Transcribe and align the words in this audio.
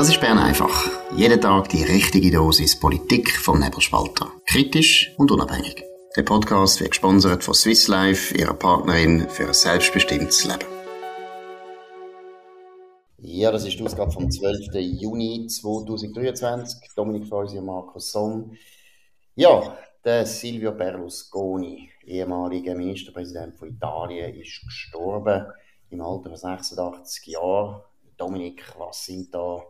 Das 0.00 0.08
ist 0.08 0.22
Bern 0.22 0.38
einfach. 0.38 0.90
Jeden 1.14 1.42
Tag 1.42 1.68
die 1.68 1.82
richtige 1.82 2.30
Dosis 2.30 2.80
Politik 2.80 3.36
vom 3.36 3.60
Nebelspalter. 3.60 4.32
Kritisch 4.46 5.12
und 5.18 5.30
unabhängig. 5.30 5.84
Der 6.16 6.22
Podcast 6.22 6.80
wird 6.80 6.92
gesponsert 6.92 7.44
von 7.44 7.52
Swiss 7.52 7.86
Life, 7.86 8.34
ihrer 8.34 8.54
Partnerin 8.54 9.28
für 9.28 9.48
ein 9.48 9.52
selbstbestimmtes 9.52 10.46
Leben. 10.46 10.64
Ja, 13.18 13.52
das 13.52 13.66
ist 13.66 13.78
die 13.78 13.84
Ausgabe 13.84 14.10
vom 14.10 14.30
12. 14.30 14.68
Juni 14.76 15.46
2023. 15.46 16.92
Dominik 16.96 17.26
Feusi 17.26 17.58
und 17.58 17.66
Markus 17.66 18.10
Somm. 18.10 18.56
Ja, 19.34 19.76
der 20.02 20.24
Silvio 20.24 20.72
Berlusconi, 20.72 21.90
ehemaliger 22.06 22.74
Ministerpräsident 22.74 23.54
von 23.58 23.68
Italien, 23.68 24.34
ist 24.34 24.62
gestorben 24.64 25.44
im 25.90 26.00
Alter 26.00 26.30
von 26.30 26.38
86 26.38 27.26
Jahren. 27.26 27.82
Dominik, 28.16 28.64
was 28.78 29.04
sind 29.04 29.34
da 29.34 29.62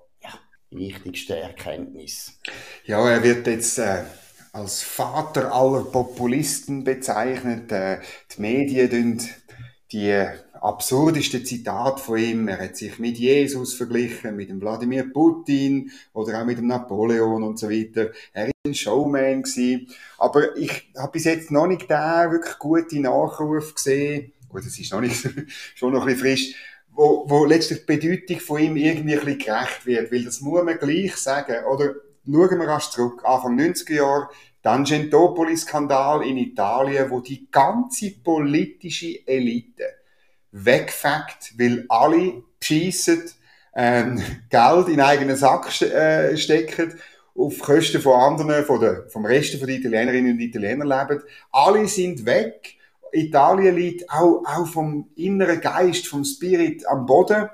wichtigsten 0.70 1.32
Erkenntnisse? 1.32 2.32
Ja, 2.84 3.08
er 3.08 3.22
wird 3.22 3.46
jetzt 3.46 3.78
äh, 3.78 4.04
als 4.52 4.82
Vater 4.82 5.52
aller 5.52 5.84
Populisten 5.84 6.84
bezeichnet. 6.84 7.70
Äh, 7.72 8.00
die 8.36 8.40
Medien 8.40 9.28
die 9.92 10.24
absurdeste 10.52 11.42
Zitat 11.42 12.00
von 12.00 12.18
ihm. 12.18 12.48
Er 12.48 12.60
hat 12.60 12.76
sich 12.76 12.98
mit 12.98 13.18
Jesus 13.18 13.74
verglichen, 13.74 14.36
mit 14.36 14.50
dem 14.50 14.60
Wladimir 14.60 15.10
Putin 15.12 15.90
oder 16.12 16.40
auch 16.40 16.44
mit 16.44 16.58
dem 16.58 16.66
Napoleon 16.66 17.42
und 17.42 17.58
so 17.58 17.68
weiter. 17.68 18.10
Er 18.32 18.46
ist 18.46 18.54
ein 18.64 18.74
Showman 18.74 19.42
gewesen. 19.42 19.88
Aber 20.18 20.56
ich 20.56 20.92
habe 20.96 21.12
bis 21.12 21.24
jetzt 21.24 21.50
noch 21.50 21.66
nicht 21.66 21.90
da 21.90 22.30
wirklich 22.30 22.58
gute 22.58 23.00
Nachruf 23.00 23.74
gesehen. 23.74 24.32
Gut, 24.48 24.64
das 24.64 24.78
ist 24.78 24.92
noch 24.92 25.00
nicht, 25.00 25.28
schon 25.74 25.92
noch 25.92 26.02
ein 26.02 26.14
bisschen 26.14 26.20
frisch 26.20 26.54
wo, 26.92 27.24
wo 27.28 27.44
letztlich 27.44 27.86
die 27.86 27.96
Bedeutung 27.96 28.40
von 28.40 28.60
ihm 28.60 28.76
irgendwie 28.76 29.14
ein 29.14 29.24
bisschen 29.24 29.38
gerecht 29.38 29.86
wird. 29.86 30.12
Weil 30.12 30.24
das 30.24 30.40
muss 30.40 30.64
man 30.64 30.78
gleich 30.78 31.16
sagen. 31.16 31.64
Oder 31.64 31.94
schauen 32.24 32.58
wir 32.58 32.68
rasch 32.68 32.90
zurück. 32.90 33.22
Anfang 33.24 33.58
90er 33.58 33.94
Jahre, 33.94 34.28
Tangentopoli-Skandal 34.62 36.26
in 36.26 36.36
Italien, 36.36 37.10
wo 37.10 37.20
die 37.20 37.50
ganze 37.50 38.10
politische 38.10 39.26
Elite 39.26 39.84
wegfackt, 40.52 41.58
weil 41.58 41.86
alle 41.88 42.42
beschissen, 42.58 43.22
ähm, 43.74 44.22
Geld 44.50 44.88
in 44.88 45.00
eigenen 45.00 45.36
Sack 45.36 45.80
äh, 45.82 46.36
stecken, 46.36 46.94
auf 47.34 47.58
Kosten 47.60 48.00
von 48.00 48.20
anderen, 48.20 48.64
von 48.64 48.80
der, 48.80 49.06
vom 49.08 49.24
Rest 49.24 49.60
der 49.60 49.68
Italienerinnen 49.68 50.32
und 50.32 50.40
Italiener 50.40 50.84
leben. 50.84 51.22
Alle 51.52 51.86
sind 51.88 52.26
weg 52.26 52.76
Italien 53.12 53.76
liegt 53.76 54.10
auch, 54.10 54.42
auch 54.44 54.66
vom 54.66 55.10
inneren 55.16 55.60
Geist, 55.60 56.06
vom 56.06 56.24
Spirit 56.24 56.86
am 56.86 57.06
Boden. 57.06 57.48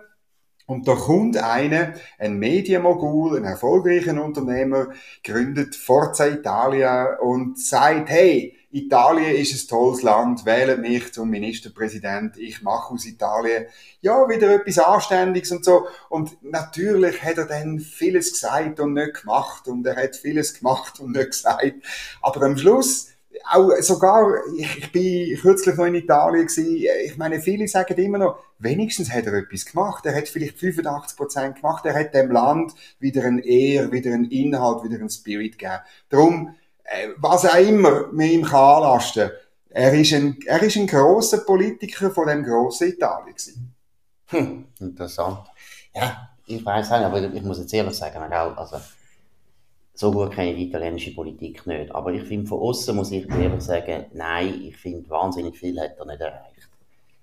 Und 0.67 0.89
da 0.89 0.97
kommt 0.97 1.37
einer, 1.37 1.95
ein 2.19 2.39
Medienmogul, 2.39 3.37
ein 3.37 3.45
erfolgreicher 3.45 4.21
Unternehmer, 4.23 4.89
gründet 5.23 5.77
Forza 5.77 6.27
Italia 6.27 7.19
und 7.21 7.61
sagt, 7.61 8.11
hey, 8.11 8.57
Italien 8.73 9.37
ist 9.37 9.55
ein 9.55 9.69
tolles 9.69 10.03
Land, 10.03 10.45
wählt 10.45 10.81
mich 10.81 11.13
zum 11.13 11.31
Ministerpräsident, 11.31 12.37
ich 12.37 12.63
mache 12.63 12.93
aus 12.93 13.07
Italien 13.07 13.67
ja 14.01 14.29
wieder 14.29 14.55
etwas 14.55 14.79
Anständiges 14.79 15.53
und 15.53 15.65
so. 15.65 15.87
Und 16.11 16.43
natürlich 16.43 17.23
hat 17.23 17.39
er 17.39 17.47
dann 17.47 17.79
vieles 17.81 18.33
gesagt 18.33 18.81
und 18.81 18.93
nicht 18.93 19.23
gemacht 19.23 19.69
und 19.69 19.87
er 19.87 19.97
hat 19.97 20.17
vieles 20.17 20.53
gemacht 20.59 21.01
und 21.01 21.13
nicht 21.13 21.31
gesagt. 21.31 21.75
Aber 22.21 22.43
am 22.43 22.59
Schluss 22.59 23.16
auch 23.45 23.71
sogar, 23.81 24.35
ich, 24.57 24.93
bin 24.93 25.37
kürzlich 25.39 25.77
noch 25.77 25.85
in 25.85 25.95
Italien 25.95 26.47
gewesen, 26.47 26.85
ich 27.05 27.17
meine, 27.17 27.41
viele 27.41 27.69
sagen 27.69 27.97
immer 27.99 28.19
noch, 28.19 28.39
wenigstens 28.59 29.13
hat 29.13 29.27
er 29.27 29.35
etwas 29.35 29.67
gemacht, 29.67 30.07
er 30.07 30.17
hat 30.17 30.29
vielleicht 30.29 30.59
85 30.59 31.17
Prozent 31.17 31.57
gemacht, 31.57 31.85
er 31.87 31.95
hat 31.95 32.15
dem 32.15 32.31
Land 32.31 32.75
wieder 32.99 33.25
ein 33.25 33.39
Ehr, 33.39 33.93
wieder 33.93 34.13
einen 34.13 34.31
Inhalt, 34.31 34.85
wieder 34.85 34.99
einen 34.99 35.11
Spirit 35.11 35.59
gegeben. 35.59 35.81
Darum, 36.09 36.55
äh, 36.85 37.09
was 37.19 37.45
auch 37.45 37.59
immer 37.59 38.09
man 38.13 38.27
ihm 38.27 38.45
kann 38.45 38.83
anlasten, 38.83 39.31
er 39.71 39.93
ist 39.93 40.13
ein, 40.15 40.39
er 40.47 40.63
ist 40.63 40.77
ein 40.77 40.87
grosser 40.87 41.39
Politiker 41.39 42.11
von 42.11 42.29
dem 42.29 42.43
grossen 42.45 42.89
Italien 42.89 43.35
gewesen. 43.35 43.75
Hm, 44.29 44.65
interessant. 44.81 45.47
Ja, 45.95 46.31
ich 46.47 46.65
weiß 46.65 46.91
nicht, 46.91 47.01
aber 47.01 47.23
ich 47.23 47.43
muss 47.43 47.59
jetzt 47.59 47.75
ehrlich 47.75 47.95
sagen, 47.95 48.33
also, 48.33 48.77
so 49.97 50.13
gut 50.13 50.33
kenne 50.33 50.51
ich 50.51 50.57
die 50.57 50.69
italienische 50.69 51.15
Politik 51.15 51.67
nicht. 51.67 51.91
Aber 51.95 52.13
ich 52.13 52.23
finde, 52.23 52.47
von 52.47 52.61
außen 52.61 52.95
muss 52.95 53.11
ich 53.11 53.29
ehrlich 53.31 53.63
sagen, 53.63 54.05
nein, 54.13 54.61
ich 54.63 54.77
finde, 54.77 55.09
wahnsinnig 55.09 55.59
viel 55.59 55.81
hat 55.81 55.99
er 55.99 56.05
nicht 56.05 56.21
erreicht. 56.21 56.69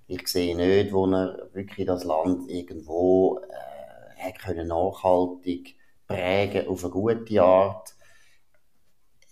Ich 0.08 0.28
sehe 0.28 0.56
nicht, 0.56 0.92
wo 0.92 1.06
er 1.06 1.50
wirklich 1.54 1.86
das 1.86 2.04
Land 2.04 2.50
irgendwo 2.50 3.40
äh, 3.40 4.22
hat 4.24 4.40
können 4.40 4.68
nachhaltig 4.68 5.76
prägen 6.08 6.68
auf 6.68 6.84
eine 6.84 6.92
gute 6.92 7.44
Art 7.44 7.94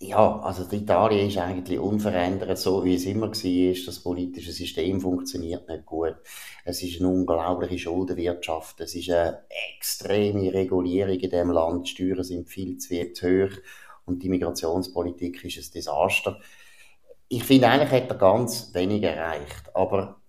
ja, 0.02 0.40
also 0.40 0.64
Italien 0.72 1.28
ist 1.28 1.38
eigentlich 1.38 1.78
unverändert, 1.78 2.58
so 2.58 2.84
wie 2.84 2.96
es 2.96 3.06
immer 3.06 3.28
war. 3.28 3.86
Das 3.86 4.00
politische 4.00 4.50
System 4.50 5.00
funktioniert 5.00 5.68
nicht 5.68 5.86
gut. 5.86 6.16
Es 6.64 6.82
ist 6.82 7.00
eine 7.00 7.08
unglaubliche 7.08 7.78
Schuldenwirtschaft. 7.78 8.80
Es 8.80 8.96
ist 8.96 9.10
eine 9.10 9.44
extreme 9.76 10.52
Regulierung 10.52 11.14
in 11.14 11.30
dem 11.30 11.50
Land. 11.50 11.86
Die 11.86 11.90
Steuern 11.90 12.24
sind 12.24 12.48
viel 12.48 12.78
zu, 12.78 12.88
viel 12.88 13.12
zu 13.12 13.28
hoch 13.28 13.56
und 14.04 14.24
die 14.24 14.28
Migrationspolitik 14.28 15.44
ist 15.44 15.58
ein 15.58 15.72
Desaster. 15.72 16.40
Ich 17.28 17.44
finde, 17.44 17.68
eigentlich 17.68 18.02
hat 18.02 18.10
er 18.10 18.18
ganz 18.18 18.74
wenig 18.74 19.04
erreicht. 19.04 19.70
Aber 19.72 20.21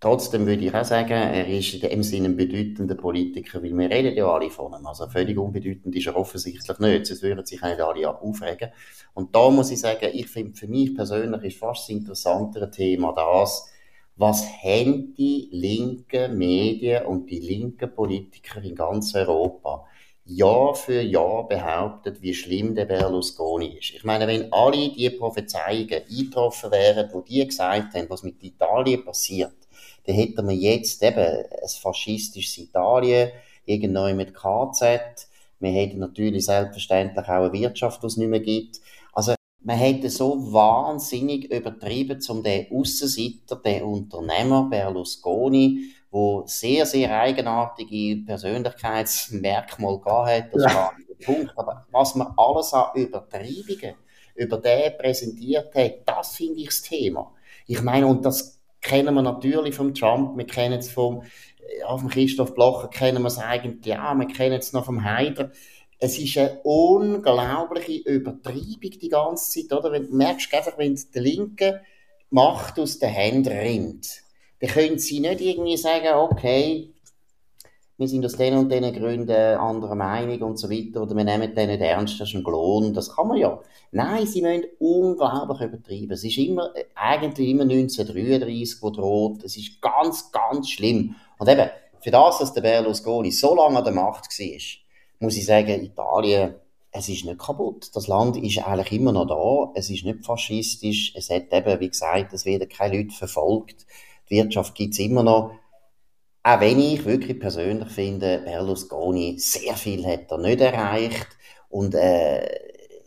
Trotzdem 0.00 0.46
würde 0.46 0.64
ich 0.64 0.72
auch 0.72 0.84
sagen, 0.84 1.10
er 1.10 1.48
ist 1.48 1.74
in 1.74 1.80
dem 1.80 2.02
Sinne 2.04 2.28
ein 2.28 2.36
bedeutender 2.36 2.94
Politiker, 2.94 3.60
weil 3.60 3.76
wir 3.76 3.90
reden 3.90 4.16
ja 4.16 4.32
alle 4.32 4.48
von 4.48 4.72
ihm. 4.72 4.86
Also 4.86 5.08
völlig 5.08 5.36
unbedeutend 5.36 5.94
ist 5.96 6.06
er 6.06 6.16
offensichtlich 6.16 6.78
nicht, 6.78 7.06
sonst 7.06 7.22
würden 7.22 7.44
sich 7.44 7.60
nicht 7.60 7.80
alle 7.80 8.20
aufregen. 8.20 8.70
Und 9.14 9.34
da 9.34 9.50
muss 9.50 9.72
ich 9.72 9.80
sagen, 9.80 10.10
ich 10.12 10.28
finde 10.28 10.56
für 10.56 10.68
mich 10.68 10.94
persönlich 10.94 11.42
ist 11.42 11.58
fast 11.58 11.82
das 11.82 11.88
interessantere 11.88 12.70
Thema 12.70 13.12
das, 13.12 13.68
was 14.14 14.46
haben 14.62 15.14
die 15.14 15.48
linken 15.50 16.38
Medien 16.38 17.06
und 17.06 17.28
die 17.28 17.40
linken 17.40 17.92
Politiker 17.92 18.62
in 18.62 18.76
ganz 18.76 19.14
Europa 19.16 19.84
Jahr 20.24 20.74
für 20.74 21.00
Jahr 21.00 21.48
behauptet, 21.48 22.20
wie 22.20 22.34
schlimm 22.34 22.74
der 22.74 22.84
Berlusconi 22.84 23.78
ist. 23.78 23.94
Ich 23.94 24.04
meine, 24.04 24.26
wenn 24.26 24.52
alle 24.52 24.90
die 24.90 25.08
Prophezeiungen 25.10 26.02
eingetroffen 26.08 26.70
wären, 26.70 27.08
wo 27.12 27.22
die 27.22 27.46
gesagt 27.46 27.94
haben, 27.94 28.10
was 28.10 28.22
mit 28.22 28.42
Italien 28.44 29.04
passiert, 29.04 29.57
dann 30.08 30.16
hätten 30.16 30.48
wir 30.48 30.56
jetzt 30.56 31.02
eben 31.02 31.18
ein 31.18 31.68
faschistisches 31.68 32.56
Italien, 32.56 33.30
irgendwann 33.66 34.16
mit 34.16 34.32
KZ. 34.32 35.28
Wir 35.60 35.70
hätten 35.70 35.98
natürlich 35.98 36.46
selbstverständlich 36.46 37.26
auch 37.26 37.42
eine 37.42 37.52
Wirtschaft, 37.52 38.02
die 38.02 38.06
es 38.06 38.16
nicht 38.16 38.28
mehr 38.28 38.40
gibt. 38.40 38.80
Also, 39.12 39.34
man 39.60 39.76
hätte 39.76 40.08
so 40.08 40.50
wahnsinnig 40.50 41.52
übertrieben, 41.52 42.18
um 42.30 42.42
den 42.42 42.68
Aussenseiter, 42.72 43.56
den 43.56 43.82
Unternehmer 43.82 44.66
Berlusconi, 44.70 45.92
wo 46.10 46.42
sehr, 46.46 46.86
sehr 46.86 47.20
eigenartige 47.20 48.24
Persönlichkeitsmerkmale 48.24 49.98
gehabt 49.98 50.30
hat, 50.30 50.54
das 50.54 50.62
ja. 50.62 50.74
war 50.74 50.92
der 51.06 51.26
Punkt. 51.26 51.52
Aber 51.54 51.86
was 51.90 52.14
man 52.14 52.32
alles 52.34 52.72
an 52.72 52.92
Übertreibungen 52.94 53.94
über 54.36 54.56
den 54.56 54.96
präsentiert 54.96 55.74
hat, 55.74 55.96
das 56.06 56.34
finde 56.34 56.60
ich 56.60 56.68
das 56.68 56.80
Thema. 56.80 57.34
Ich 57.66 57.82
meine, 57.82 58.06
und 58.06 58.24
das 58.24 58.57
kennen 58.80 59.14
wir 59.14 59.22
natürlich 59.22 59.74
vom 59.74 59.94
Trump, 59.94 60.36
wir 60.36 60.46
kennen 60.46 60.78
es 60.78 60.90
vom, 60.90 61.22
ja, 61.80 61.96
vom 61.96 62.08
Christoph 62.08 62.54
Blocher, 62.54 62.88
kennen 62.88 63.22
wir 63.22 63.28
es 63.28 63.38
eigentlich 63.38 63.86
ja, 63.86 64.14
wir 64.14 64.26
kennen 64.26 64.58
es 64.58 64.72
noch 64.72 64.86
vom 64.86 65.04
Haider. 65.04 65.52
Es 66.00 66.18
ist 66.18 66.38
eine 66.38 66.60
unglaubliche 66.62 68.08
Übertreibung 68.08 68.78
die 68.80 69.08
ganze 69.08 69.68
Zeit, 69.68 69.76
oder? 69.76 69.98
Du 69.98 70.14
merkst 70.14 70.52
einfach, 70.54 70.78
wenn 70.78 70.94
die 70.94 71.18
Linke 71.18 71.82
Macht 72.30 72.78
aus 72.78 72.98
den 72.98 73.08
Händen 73.08 73.52
rinnt, 73.52 74.22
dann 74.60 74.70
können 74.70 74.98
sie 74.98 75.20
nicht 75.20 75.40
irgendwie 75.40 75.76
sagen, 75.76 76.14
okay, 76.14 76.92
wir 77.98 78.06
sind 78.06 78.24
aus 78.24 78.36
den 78.36 78.56
und 78.56 78.70
den 78.70 78.92
Gründen 78.94 79.30
anderer 79.30 79.96
Meinung 79.96 80.40
und 80.42 80.56
so 80.56 80.70
weiter, 80.70 81.02
oder 81.02 81.16
wir 81.16 81.24
nehmen 81.24 81.52
den 81.52 81.68
nicht 81.68 81.80
ernst, 81.80 82.20
das 82.20 82.28
ist 82.28 82.34
ein 82.36 82.44
Klon, 82.44 82.94
das 82.94 83.14
kann 83.14 83.26
man 83.26 83.38
ja. 83.38 83.60
Nein, 83.90 84.24
sie 84.24 84.40
müssen 84.40 84.66
unglaublich 84.78 85.62
übertrieben. 85.62 86.12
Es 86.12 86.22
ist 86.22 86.38
immer, 86.38 86.70
eigentlich 86.94 87.48
immer 87.48 87.64
1933, 87.64 88.80
wo 88.82 88.90
droht. 88.90 89.42
Es 89.42 89.56
ist 89.56 89.82
ganz, 89.82 90.30
ganz 90.30 90.70
schlimm. 90.70 91.16
Und 91.38 91.48
eben, 91.48 91.68
für 92.00 92.10
das, 92.12 92.38
dass 92.38 92.52
der 92.52 92.60
Berlusconi 92.60 93.32
so 93.32 93.56
lange 93.56 93.78
an 93.78 93.84
der 93.84 93.92
Macht 93.92 94.26
war, 94.26 94.60
muss 95.18 95.36
ich 95.36 95.46
sagen, 95.46 95.82
Italien, 95.82 96.54
es 96.92 97.08
ist 97.08 97.24
nicht 97.24 97.38
kaputt. 97.38 97.90
Das 97.94 98.06
Land 98.06 98.36
ist 98.36 98.58
eigentlich 98.58 98.92
immer 98.92 99.12
noch 99.12 99.26
da. 99.26 99.72
Es 99.78 99.90
ist 99.90 100.04
nicht 100.04 100.24
faschistisch. 100.24 101.14
Es 101.16 101.30
hat 101.30 101.52
eben, 101.52 101.80
wie 101.80 101.88
gesagt, 101.88 102.32
es 102.32 102.44
werden 102.44 102.68
keine 102.68 102.98
Leute 102.98 103.14
verfolgt. 103.14 103.86
Die 104.30 104.36
Wirtschaft 104.36 104.74
gibt 104.74 104.94
es 104.94 105.00
immer 105.00 105.22
noch. 105.22 105.50
Auch 106.42 106.60
wenn 106.60 106.78
ich 106.78 107.04
wirklich 107.04 107.38
persönlich 107.38 107.88
finde, 107.88 108.38
Berlusconi 108.44 109.38
sehr 109.38 109.74
viel 109.74 110.06
hat 110.06 110.30
er 110.30 110.38
nicht 110.38 110.60
erreicht 110.60 111.28
und 111.68 111.94
äh, 111.94 112.46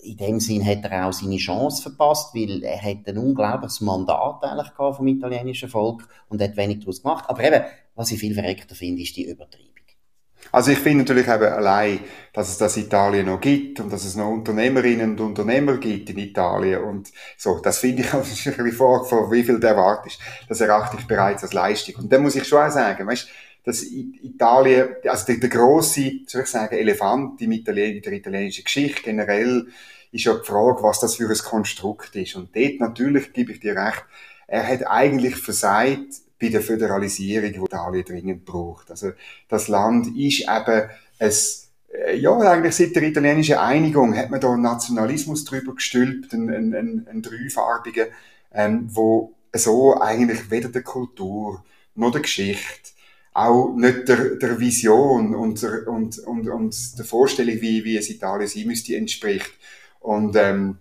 in 0.03 0.17
dem 0.17 0.39
Sinn 0.39 0.65
hat 0.65 0.83
er 0.83 1.07
auch 1.07 1.13
seine 1.13 1.37
Chance 1.37 1.81
verpasst, 1.83 2.33
weil 2.33 2.63
er 2.63 2.81
hat 2.81 3.07
ein 3.07 3.17
unglaubliches 3.17 3.81
Mandat 3.81 4.43
eigentlich 4.43 4.73
vom 4.75 5.07
italienischen 5.07 5.69
Volk 5.69 6.07
und 6.29 6.41
hat 6.41 6.57
wenig 6.57 6.79
daraus 6.79 7.01
gemacht. 7.01 7.25
Aber 7.27 7.43
eben, 7.43 7.63
was 7.95 8.11
ich 8.11 8.19
viel 8.19 8.33
verreckter 8.33 8.75
finde, 8.75 9.03
ist 9.03 9.15
die 9.15 9.25
Übertreibung. 9.25 9.70
Also 10.51 10.71
ich 10.71 10.79
finde 10.79 11.03
natürlich 11.03 11.27
eben 11.27 11.43
allein, 11.43 11.99
dass 12.33 12.49
es 12.49 12.57
das 12.57 12.77
Italien 12.77 13.27
noch 13.27 13.39
gibt 13.39 13.79
und 13.79 13.91
dass 13.91 14.05
es 14.05 14.15
noch 14.15 14.29
Unternehmerinnen 14.29 15.11
und 15.11 15.21
Unternehmer 15.21 15.77
gibt 15.77 16.09
in 16.09 16.17
Italien 16.17 16.83
und 16.83 17.11
so, 17.37 17.59
das 17.59 17.79
finde 17.79 18.03
ich, 18.03 18.13
also 18.13 18.49
ein 18.49 18.55
bisschen 18.55 18.71
vor, 18.73 19.05
vor 19.05 19.31
wie 19.31 19.43
viel 19.43 19.59
der 19.59 19.71
erwartet 19.71 20.17
das 20.47 20.61
erachte 20.61 20.97
ich 20.99 21.07
bereits 21.07 21.43
als 21.43 21.53
Leistung. 21.53 21.95
Und 21.95 22.11
dann 22.11 22.21
muss 22.21 22.35
ich 22.35 22.47
schon 22.47 22.61
auch 22.61 22.71
sagen, 22.71 23.07
weißt, 23.07 23.27
dass 23.63 23.83
Italien, 23.83 24.89
also 25.05 25.25
der, 25.25 25.37
der 25.37 25.49
grosse, 25.49 26.11
soll 26.25 26.41
ich 26.41 26.47
sagen, 26.47 26.75
Elefant 26.75 27.41
in 27.41 27.63
der 27.63 27.77
italienischen 27.77 28.63
Geschichte 28.63 29.03
generell, 29.03 29.67
ist 30.11 30.25
ja 30.25 30.33
die 30.33 30.45
Frage, 30.45 30.83
was 30.83 30.99
das 30.99 31.15
für 31.15 31.29
ein 31.29 31.37
Konstrukt 31.37 32.15
ist. 32.15 32.35
Und 32.35 32.55
dort 32.55 32.79
natürlich 32.79 33.33
gebe 33.33 33.51
ich 33.53 33.59
dir 33.59 33.75
recht, 33.75 34.03
er 34.47 34.67
hat 34.67 34.87
eigentlich 34.87 35.37
versagt 35.37 36.21
bei 36.41 36.49
der 36.49 36.61
Föderalisierung, 36.61 37.53
die 37.53 37.59
Italien 37.59 38.03
dringend 38.03 38.45
braucht. 38.45 38.89
Also 38.89 39.11
das 39.47 39.67
Land 39.67 40.17
ist 40.17 40.41
eben 40.41 40.89
es 41.19 41.69
äh, 41.93 42.17
ja, 42.17 42.35
eigentlich 42.39 42.75
seit 42.75 42.95
der 42.95 43.03
italienischen 43.03 43.57
Einigung 43.57 44.17
hat 44.17 44.31
man 44.31 44.41
da 44.41 44.51
einen 44.51 44.63
Nationalismus 44.63 45.45
drüber 45.45 45.75
gestülpt, 45.75 46.33
einen, 46.33 46.73
einen, 46.73 47.07
einen, 47.07 47.21
dreifarbigen, 47.21 48.07
ähm, 48.53 48.89
wo 48.91 49.33
so 49.53 49.99
eigentlich 49.99 50.49
weder 50.49 50.69
der 50.69 50.83
Kultur 50.83 51.63
noch 51.95 52.11
der 52.11 52.21
Geschichte 52.21 52.91
auch 53.33 53.73
nicht 53.75 54.07
der, 54.07 54.35
der 54.35 54.59
Vision 54.59 55.33
und, 55.33 55.63
und, 55.63 56.19
und, 56.19 56.47
und 56.49 56.97
der 56.97 57.05
Vorstellung, 57.05 57.61
wie, 57.61 57.83
wie 57.85 57.97
es 57.97 58.09
Italien 58.09 58.47
sein 58.47 58.67
müsste, 58.67 58.95
entspricht. 58.95 59.51
Und 59.99 60.35
ähm, 60.35 60.79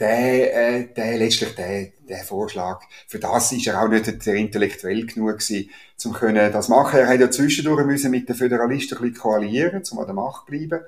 der, 0.00 0.78
äh, 0.78 0.94
der 0.94 1.18
letztlich 1.18 1.54
der, 1.54 1.88
der 2.08 2.24
Vorschlag, 2.24 2.82
für 3.06 3.18
das 3.18 3.52
ist 3.52 3.66
er 3.66 3.82
auch 3.82 3.88
nicht 3.88 4.08
intellektuell 4.26 5.06
genug 5.06 5.38
gewesen, 5.38 5.70
zum 5.96 6.12
können 6.12 6.52
das 6.52 6.68
machen. 6.68 7.00
Er 7.00 7.08
hat 7.08 7.20
ja 7.20 7.30
zwischendurch 7.30 7.84
müssen 7.84 8.10
mit 8.10 8.28
den 8.28 8.36
Föderalisten 8.36 8.98
ein 8.98 9.04
bisschen 9.04 9.22
koalieren, 9.22 9.82
um 9.90 9.98
an 9.98 10.06
der 10.06 10.14
Macht 10.14 10.46
zu 10.46 10.52
bleiben. 10.52 10.80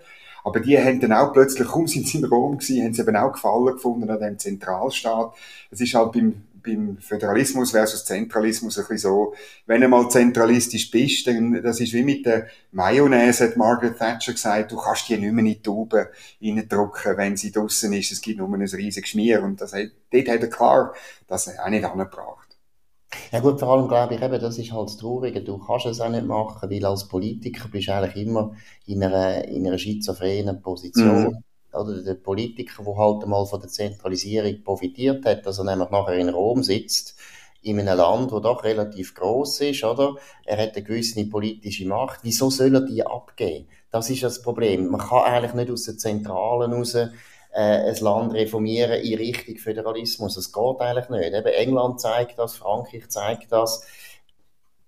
Aber 0.44 0.60
die 0.60 0.78
haben 0.78 1.00
dann 1.00 1.12
auch 1.12 1.32
plötzlich, 1.32 1.66
kaum 1.66 1.88
sind 1.88 2.06
sie 2.06 2.18
in 2.18 2.24
Rom 2.24 2.58
gewesen, 2.58 2.84
haben 2.84 2.94
sie 2.94 3.02
eben 3.02 3.16
auch 3.16 3.32
Gefallen 3.32 3.74
gefunden 3.74 4.08
an 4.08 4.20
dem 4.20 4.38
Zentralstaat. 4.38 5.34
Es 5.72 5.80
ist 5.80 5.94
halt 5.94 6.12
beim 6.12 6.45
beim 6.66 6.98
Föderalismus 6.98 7.70
versus 7.70 8.04
Zentralismus 8.04 8.76
ein 8.78 8.82
bisschen 8.82 9.10
so, 9.10 9.34
wenn 9.66 9.80
du 9.80 9.88
mal 9.88 10.08
zentralistisch 10.10 10.90
bist, 10.90 11.26
dann, 11.26 11.62
das 11.62 11.80
ist 11.80 11.92
wie 11.92 12.02
mit 12.02 12.26
der 12.26 12.48
Mayonnaise, 12.72 13.44
hat 13.44 13.56
Margaret 13.56 13.96
Thatcher 13.96 14.32
gesagt, 14.32 14.72
du 14.72 14.76
kannst 14.76 15.08
die 15.08 15.16
nicht 15.16 15.32
mehr 15.32 15.44
in 15.44 15.52
die 15.52 15.62
Tube 15.62 16.10
reindrücken, 16.42 17.16
wenn 17.16 17.36
sie 17.36 17.52
draussen 17.52 17.92
ist, 17.92 18.12
es 18.12 18.20
gibt 18.20 18.38
nur 18.38 18.52
ein 18.52 18.60
riesiges 18.60 19.08
Schmier. 19.08 19.42
Und 19.42 19.60
das, 19.60 19.70
dort 19.70 20.28
hat 20.28 20.42
er 20.42 20.50
klar 20.50 20.94
das 21.26 21.48
auch 21.58 21.68
nicht 21.68 21.84
angebracht. 21.84 22.58
Ja 23.32 23.40
gut, 23.40 23.60
vor 23.60 23.70
allem 23.70 23.88
glaube 23.88 24.14
ich 24.14 24.22
eben, 24.22 24.40
das 24.40 24.58
ist 24.58 24.72
halt 24.72 24.88
das 24.88 24.96
Traurige. 24.96 25.42
Du 25.42 25.58
kannst 25.58 25.86
es 25.86 26.00
auch 26.00 26.10
nicht 26.10 26.26
machen, 26.26 26.68
weil 26.68 26.84
als 26.84 27.08
Politiker 27.08 27.68
bist 27.68 27.88
du 27.88 27.94
eigentlich 27.94 28.26
immer 28.26 28.54
in 28.86 29.02
einer, 29.02 29.46
in 29.46 29.66
einer 29.66 29.78
schizophrenen 29.78 30.60
Position. 30.60 31.24
Mhm 31.24 31.42
oder 31.76 32.02
der 32.02 32.14
Politiker, 32.14 32.82
der 32.84 32.96
halt 32.96 33.24
einmal 33.24 33.46
von 33.46 33.60
der 33.60 33.68
Zentralisierung 33.68 34.62
profitiert 34.62 35.24
hat, 35.24 35.46
dass 35.46 35.58
er 35.58 35.64
nämlich 35.64 35.90
nachher 35.90 36.16
in 36.16 36.28
Rom 36.28 36.62
sitzt, 36.62 37.16
in 37.62 37.80
einem 37.80 37.98
Land, 37.98 38.32
das 38.32 38.42
doch 38.42 38.62
relativ 38.62 39.14
groß 39.14 39.60
ist, 39.62 39.84
oder? 39.84 40.14
Er 40.44 40.62
hat 40.62 40.76
eine 40.76 40.84
gewisse 40.84 41.24
politische 41.26 41.86
Macht. 41.86 42.20
Wieso 42.22 42.48
soll 42.48 42.74
er 42.74 42.82
die 42.82 43.04
abgeben? 43.04 43.66
Das 43.90 44.08
ist 44.08 44.22
das 44.22 44.42
Problem. 44.42 44.88
Man 44.88 45.00
kann 45.00 45.24
eigentlich 45.24 45.54
nicht 45.54 45.70
aus 45.70 45.84
der 45.84 45.98
Zentralen 45.98 46.72
raus 46.72 46.94
äh, 46.94 47.08
ein 47.56 47.96
Land 47.96 48.34
reformieren 48.34 49.00
in 49.00 49.18
Richtung 49.18 49.56
Föderalismus. 49.56 50.34
Das 50.34 50.52
geht 50.52 50.80
eigentlich 50.80 51.08
nicht. 51.08 51.34
Eben 51.34 51.46
England 51.46 52.00
zeigt 52.00 52.38
das, 52.38 52.56
Frankreich 52.56 53.08
zeigt 53.08 53.50
das. 53.50 53.84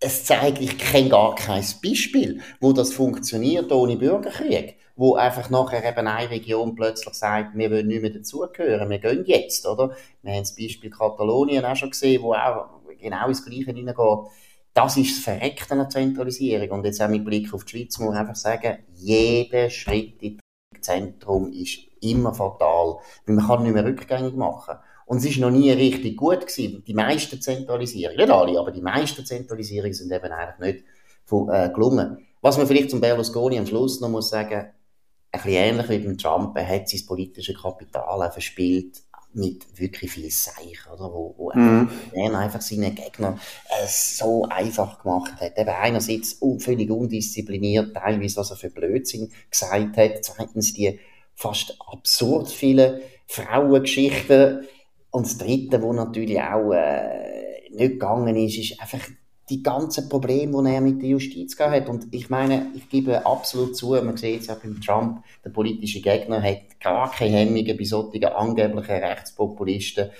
Es 0.00 0.24
zeigt, 0.24 0.60
ich 0.60 0.78
kenne 0.78 1.08
gar 1.08 1.34
kein 1.34 1.64
Beispiel, 1.82 2.40
wo 2.60 2.72
das 2.72 2.92
funktioniert 2.92 3.72
ohne 3.72 3.96
Bürgerkrieg 3.96 4.78
wo 4.98 5.14
einfach 5.14 5.48
nachher 5.48 5.88
eben 5.88 6.08
eine 6.08 6.28
Region 6.28 6.74
plötzlich 6.74 7.14
sagt, 7.14 7.56
wir 7.56 7.70
wollen 7.70 7.86
nicht 7.86 8.02
mehr 8.02 8.10
dazugehören, 8.10 8.90
wir 8.90 8.98
gehen 8.98 9.24
jetzt, 9.26 9.64
oder? 9.64 9.94
Wir 10.22 10.32
haben 10.32 10.40
das 10.40 10.56
Beispiel 10.56 10.90
Katalonien 10.90 11.64
auch 11.64 11.76
schon 11.76 11.90
gesehen, 11.90 12.20
wo 12.20 12.34
auch 12.34 12.66
genau 13.00 13.28
ins 13.28 13.44
Gleiche 13.44 13.66
hineingeht. 13.66 14.18
Das 14.74 14.96
ist 14.96 15.16
das 15.16 15.24
Verreckte 15.24 15.70
an 15.70 15.78
der 15.78 15.88
Zentralisierung. 15.88 16.70
Und 16.70 16.84
jetzt 16.84 17.00
auch 17.00 17.08
mit 17.08 17.24
Blick 17.24 17.54
auf 17.54 17.64
die 17.64 17.78
Schweiz 17.78 17.96
muss 18.00 18.08
man 18.08 18.18
einfach 18.18 18.34
sagen, 18.34 18.78
jeder 18.96 19.70
Schritt 19.70 20.20
in 20.20 20.40
das 20.72 20.80
Zentrum 20.80 21.52
ist 21.52 21.78
immer 22.00 22.34
fatal, 22.34 22.98
weil 23.24 23.36
man 23.36 23.46
kann 23.46 23.62
nicht 23.62 23.74
mehr 23.74 23.84
rückgängig 23.84 24.34
machen. 24.34 24.78
Und 25.08 25.18
es 25.18 25.24
ist 25.24 25.38
noch 25.38 25.50
nie 25.50 25.70
richtig 25.70 26.18
gut 26.18 26.46
gewesen. 26.46 26.84
Die 26.86 26.92
meisten 26.92 27.40
Zentralisierungen, 27.40 28.18
nicht 28.18 28.30
alle, 28.30 28.60
aber 28.60 28.70
die 28.70 28.82
meisten 28.82 29.24
Zentralisierungen 29.24 29.94
sind 29.94 30.12
eben 30.12 30.30
eigentlich 30.30 30.74
nicht 30.74 30.84
äh, 31.50 31.70
gelungen. 31.70 32.18
Was 32.42 32.58
man 32.58 32.66
vielleicht 32.66 32.90
zum 32.90 33.00
Berlusconi 33.00 33.58
am 33.58 33.66
Schluss 33.66 34.02
noch 34.02 34.10
muss 34.10 34.28
sagen, 34.28 34.66
ein 35.30 35.42
bisschen 35.42 35.50
ähnlich 35.52 35.88
wie 35.88 35.98
beim 36.00 36.18
Trump, 36.18 36.56
er 36.58 36.68
hat 36.68 36.90
sein 36.90 37.06
politisches 37.06 37.60
Kapital 37.60 38.30
verspielt 38.30 39.02
mit 39.32 39.78
wirklich 39.78 40.10
viel 40.10 40.30
Seich, 40.30 40.78
oder? 40.92 41.10
Wo, 41.10 41.34
wo 41.38 41.52
mhm. 41.54 41.88
er 42.12 42.38
einfach 42.38 42.60
seinen 42.60 42.94
Gegner 42.94 43.38
äh, 43.70 43.86
so 43.86 44.44
einfach 44.44 45.02
gemacht 45.02 45.40
hat. 45.40 45.58
Eben 45.58 45.70
einerseits 45.70 46.38
völlig 46.58 46.90
undiszipliniert, 46.90 47.94
teilweise 47.94 48.36
was 48.36 48.50
er 48.50 48.56
für 48.56 48.70
Blödsinn 48.70 49.32
gesagt 49.50 49.96
hat, 49.96 50.22
zweitens 50.22 50.74
die 50.74 51.00
fast 51.34 51.78
absurd 51.90 52.50
viele 52.50 53.00
Frauengeschichten 53.26 54.66
und 55.10 55.26
das 55.26 55.38
dritte, 55.38 55.82
wo 55.82 55.92
natürlich 55.92 56.40
auch 56.40 56.72
äh, 56.72 57.70
nicht 57.70 57.92
gegangen 57.92 58.36
ist, 58.36 58.58
ist 58.58 58.80
einfach 58.80 59.00
die 59.50 59.62
ganzen 59.62 60.08
Probleme, 60.08 60.62
die 60.62 60.74
er 60.74 60.80
mit 60.80 61.00
der 61.00 61.08
Justiz 61.08 61.56
gehabt 61.56 61.74
hat. 61.74 61.88
Und 61.88 62.08
ich 62.12 62.28
meine, 62.28 62.66
ich 62.74 62.88
gebe 62.88 63.24
absolut 63.24 63.76
zu, 63.76 63.90
man 63.92 64.16
sieht 64.16 64.42
es 64.42 64.46
ja 64.48 64.56
beim 64.62 64.80
Trump, 64.80 65.24
der 65.44 65.50
politische 65.50 66.02
Gegner 66.02 66.42
hat 66.42 66.80
gar 66.80 67.10
keine 67.10 67.38
Hemmungen 67.38 67.76
bei 67.76 67.84
solchen 67.84 68.24
angeblichen 68.24 69.02
Rechtspopulisten, 69.02 70.10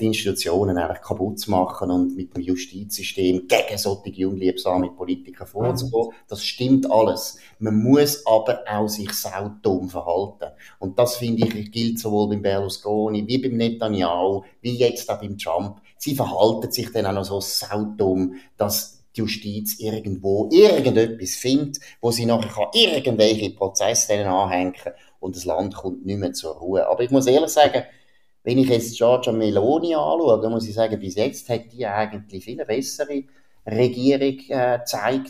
die 0.00 0.06
Institutionen 0.06 0.78
eigentlich 0.78 1.02
kaputt 1.02 1.40
zu 1.40 1.50
machen 1.50 1.90
und 1.90 2.16
mit 2.16 2.36
dem 2.36 2.42
Justizsystem 2.42 3.48
gegen 3.48 3.76
solche 3.76 4.28
unliebsame 4.28 4.90
Politiker 4.90 5.46
vorzugehen. 5.46 6.10
Das 6.28 6.44
stimmt 6.44 6.88
alles. 6.90 7.38
Man 7.58 7.82
muss 7.82 8.24
aber 8.24 8.60
auch 8.70 8.86
sich 8.86 9.10
saudumm 9.12 9.88
verhalten. 9.88 10.54
Und 10.78 10.96
das 10.98 11.16
finde 11.16 11.46
ich 11.48 11.72
gilt 11.72 11.98
sowohl 11.98 12.28
beim 12.28 12.42
Berlusconi 12.42 13.26
wie 13.26 13.38
beim 13.38 13.56
Netanyahu, 13.56 14.44
wie 14.60 14.76
jetzt 14.76 15.10
auch 15.10 15.20
beim 15.20 15.36
Trump 15.36 15.80
sie 16.04 16.14
verhalten 16.14 16.70
sich 16.70 16.92
dann 16.92 17.06
auch 17.06 17.12
noch 17.12 17.24
so 17.24 17.40
saudumm, 17.40 18.36
dass 18.56 19.02
die 19.16 19.20
Justiz 19.20 19.78
irgendwo 19.78 20.48
irgendetwas 20.52 21.34
findet, 21.34 21.78
wo 22.00 22.10
sie 22.10 22.26
nachher 22.26 22.70
irgendwelche 22.74 23.50
Prozesse 23.50 24.08
denen 24.08 24.26
anhängen 24.26 24.74
und 25.20 25.34
das 25.34 25.44
Land 25.46 25.74
kommt 25.74 26.04
nicht 26.04 26.18
mehr 26.18 26.32
zur 26.32 26.56
Ruhe. 26.56 26.86
Aber 26.86 27.02
ich 27.02 27.10
muss 27.10 27.26
ehrlich 27.26 27.50
sagen, 27.50 27.84
wenn 28.44 28.58
ich 28.58 28.68
jetzt 28.68 28.96
Giorgia 28.96 29.32
Meloni 29.32 29.94
anschaue, 29.94 30.48
muss 30.50 30.68
ich 30.68 30.74
sagen, 30.74 31.00
bis 31.00 31.16
jetzt 31.16 31.48
hat 31.48 31.72
die 31.72 31.86
eigentlich 31.86 32.44
viel 32.44 32.64
bessere 32.64 33.24
Regierung 33.66 34.38
äh, 34.48 34.78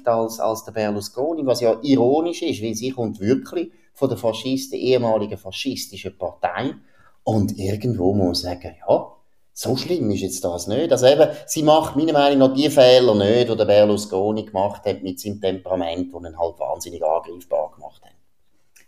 als, 0.05 0.41
als 0.41 0.65
der 0.65 0.73
Berlusconi, 0.73 1.47
was 1.47 1.61
ja 1.61 1.79
ironisch 1.83 2.43
ist, 2.43 2.63
weil 2.63 2.75
sie 2.75 2.91
kommt 2.91 3.21
wirklich 3.21 3.71
von 3.93 4.09
der 4.09 4.19
Faschisten, 4.19 4.79
ehemaligen 4.79 5.39
faschistischen 5.39 6.19
Partei 6.19 6.75
und 7.23 7.57
irgendwo 7.57 8.13
muss 8.13 8.43
man 8.43 8.55
sagen, 8.55 8.75
ja, 8.87 9.13
so 9.53 9.77
schlimm 9.77 10.11
ist 10.11 10.23
jetzt 10.23 10.45
das 10.45 10.67
nicht. 10.67 10.91
Also 10.91 11.07
eben, 11.07 11.29
sie 11.47 11.63
macht 11.63 11.95
meiner 11.95 12.13
Meinung 12.13 12.39
nach 12.41 12.55
die 12.55 12.69
Fehler 12.69 13.15
nicht, 13.15 13.49
die 13.49 13.57
der 13.57 13.65
Berlusconi 13.65 14.45
gemacht 14.45 14.85
hat 14.85 15.05
mit 15.05 15.21
seinem 15.21 15.41
Temperament, 15.41 16.13
die 16.13 16.27
ihn 16.27 16.39
halt 16.39 16.59
wahnsinnig 16.59 17.05
angreifbar 17.05 17.71
gemacht 17.73 18.03
hat. 18.03 18.11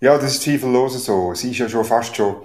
Ja, 0.01 0.17
das 0.19 0.33
ist 0.33 0.43
zweifellos 0.43 1.05
so. 1.05 1.33
Sie 1.35 1.53
ist 1.53 1.59
ja 1.59 1.69
schon 1.69 1.85
fast 1.85 2.17
schon, 2.17 2.37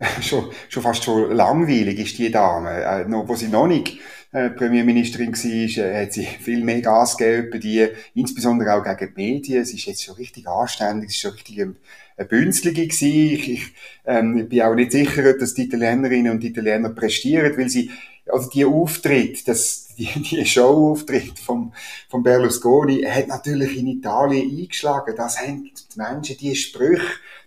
schon, 0.22 0.50
schon 0.68 0.82
fast 0.82 1.04
schon 1.04 1.32
langweilig, 1.32 1.98
ist 1.98 2.18
die 2.18 2.30
Dame. 2.30 2.82
Äh, 2.82 3.04
noch, 3.08 3.28
wo 3.28 3.34
sie 3.34 3.48
noch 3.48 3.66
nicht 3.66 3.98
äh, 4.32 4.50
Premierministerin 4.50 5.32
war, 5.34 5.84
äh, 5.84 6.02
hat 6.02 6.12
sie 6.12 6.24
viel 6.40 6.64
mehr 6.64 6.80
Gas 6.80 7.16
gegeben, 7.16 7.60
die, 7.60 7.88
insbesondere 8.14 8.74
auch 8.74 8.84
gegen 8.84 9.14
die 9.14 9.22
Medien. 9.22 9.64
Sie 9.64 9.76
ist 9.76 9.86
jetzt 9.86 10.04
schon 10.04 10.14
richtig 10.16 10.48
anständig, 10.48 11.10
sie 11.10 11.16
ist 11.16 11.20
schon 11.20 11.32
richtig 11.32 11.60
eine 11.60 12.28
Bünzlige 12.28 12.86
gewesen. 12.86 13.08
Ich, 13.08 13.50
ich 13.50 13.72
ähm, 14.06 14.48
bin 14.48 14.62
auch 14.62 14.74
nicht 14.74 14.92
sicher, 14.92 15.34
dass 15.34 15.54
die 15.54 15.64
Italienerinnen 15.64 16.32
und 16.32 16.44
Italiener 16.44 16.90
prestieren, 16.90 17.56
weil 17.56 17.68
sie, 17.68 17.90
also 18.26 18.48
die 18.48 18.64
Auftritt, 18.64 19.46
das, 19.48 19.88
die, 19.98 20.08
die 20.22 20.46
Showauftritt 20.46 21.38
vom, 21.38 21.74
vom 22.08 22.22
Berlusconi 22.22 23.02
hat 23.02 23.28
natürlich 23.28 23.76
in 23.76 23.88
Italien 23.88 24.48
eingeschlagen. 24.48 25.14
Das 25.14 25.38
haben 25.40 25.64
die 25.64 25.98
Menschen, 25.98 26.38
die 26.38 26.54
Sprüche, 26.56 27.04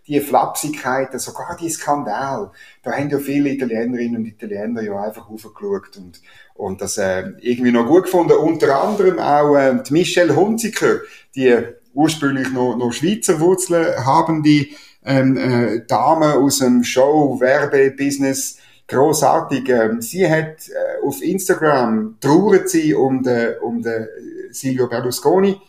die 0.08 0.20
Flapsigkeiten, 0.20 1.20
sogar 1.20 1.58
die 1.60 1.70
Skandal. 1.70 2.52
Da 2.82 2.92
haben 2.92 3.10
ja 3.10 3.20
viele 3.20 3.50
Italienerinnen 3.50 4.18
und 4.18 4.26
Italiener 4.26 4.82
ja 4.82 5.02
einfach 5.02 5.30
aufgeschaut 5.30 5.96
und, 5.98 6.22
und 6.56 6.82
das 6.82 6.98
äh, 6.98 7.32
irgendwie 7.40 7.72
noch 7.72 7.88
gut 7.88 8.04
gefunden. 8.04 8.34
Unter 8.34 8.82
anderem 8.82 9.20
auch 9.20 9.56
äh, 9.56 9.82
die 9.82 9.94
Michelle 9.94 10.36
Hunziker, 10.36 11.00
die 11.36 11.58
ursprünglich 11.94 12.52
noch, 12.52 12.76
noch 12.76 12.92
Schweizer 12.92 13.40
Wurzeln 13.40 14.06
haben, 14.06 14.44
die 14.44 14.76
ähm, 15.06 15.38
äh, 15.38 15.86
Dame 15.86 16.34
aus 16.36 16.60
dem 16.60 16.84
Show, 16.84 17.40
Werbebusiness, 17.40 18.58
großartig. 18.88 19.70
Ähm, 19.70 20.02
sie 20.02 20.30
hat 20.30 20.70
äh, 20.70 21.06
auf 21.06 21.22
Instagram 21.22 22.18
trauert 22.20 22.70
sie 22.70 22.94
um 22.94 23.24
den, 23.24 23.56
um 23.62 23.82
den 23.82 24.08
Silvio 24.52 24.88
Berlusconi 24.88 25.60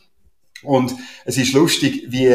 Und 0.64 0.94
es 1.24 1.36
ist 1.36 1.52
lustig, 1.52 2.06
wie 2.08 2.32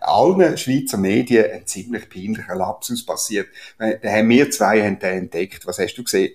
allen 0.00 0.56
Schweizer 0.56 0.96
Medien 0.96 1.50
ein 1.50 1.66
ziemlich 1.66 2.08
peinlicher 2.08 2.54
Lapsus 2.54 3.04
passiert. 3.04 3.48
Da 3.78 4.10
haben 4.10 4.28
wir 4.28 4.50
zwei 4.50 4.82
haben 4.82 4.98
den 4.98 5.18
entdeckt. 5.18 5.66
Was 5.66 5.78
hast 5.78 5.94
du 5.94 6.04
gesehen? 6.04 6.32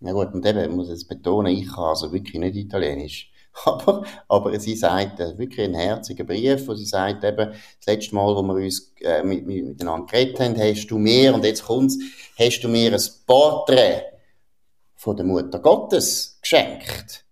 Na 0.00 0.12
gut, 0.12 0.34
und 0.34 0.44
eben, 0.44 0.58
ich 0.58 0.70
muss 0.70 0.88
jetzt 0.88 1.08
betonen, 1.08 1.52
ich 1.52 1.66
kann 1.66 1.84
also 1.84 2.12
wirklich 2.12 2.38
nicht 2.38 2.56
Italienisch. 2.56 3.30
Aber, 3.66 4.04
aber 4.26 4.58
sie 4.58 4.74
sagt 4.74 5.20
äh, 5.20 5.38
wirklich 5.38 5.66
einen 5.66 5.76
herzigen 5.76 6.26
Brief, 6.26 6.66
wo 6.66 6.74
sie 6.74 6.84
sagt 6.84 7.22
eben, 7.22 7.52
das 7.52 7.86
letzte 7.86 8.12
Mal, 8.16 8.34
wo 8.34 8.42
wir 8.42 8.54
uns 8.54 8.92
äh, 9.00 9.22
mit, 9.22 9.46
miteinander 9.46 10.06
geredet 10.06 10.40
haben, 10.40 10.58
hast 10.58 10.88
du 10.88 10.98
mir, 10.98 11.32
und 11.32 11.44
jetzt 11.44 11.62
kommt's, 11.62 11.96
hast 12.36 12.60
du 12.62 12.68
mir 12.68 12.92
ein 12.92 13.02
Porträt 13.28 14.02
von 14.96 15.16
der 15.16 15.24
Mutter 15.24 15.60
Gottes 15.60 16.36
geschenkt 16.42 17.23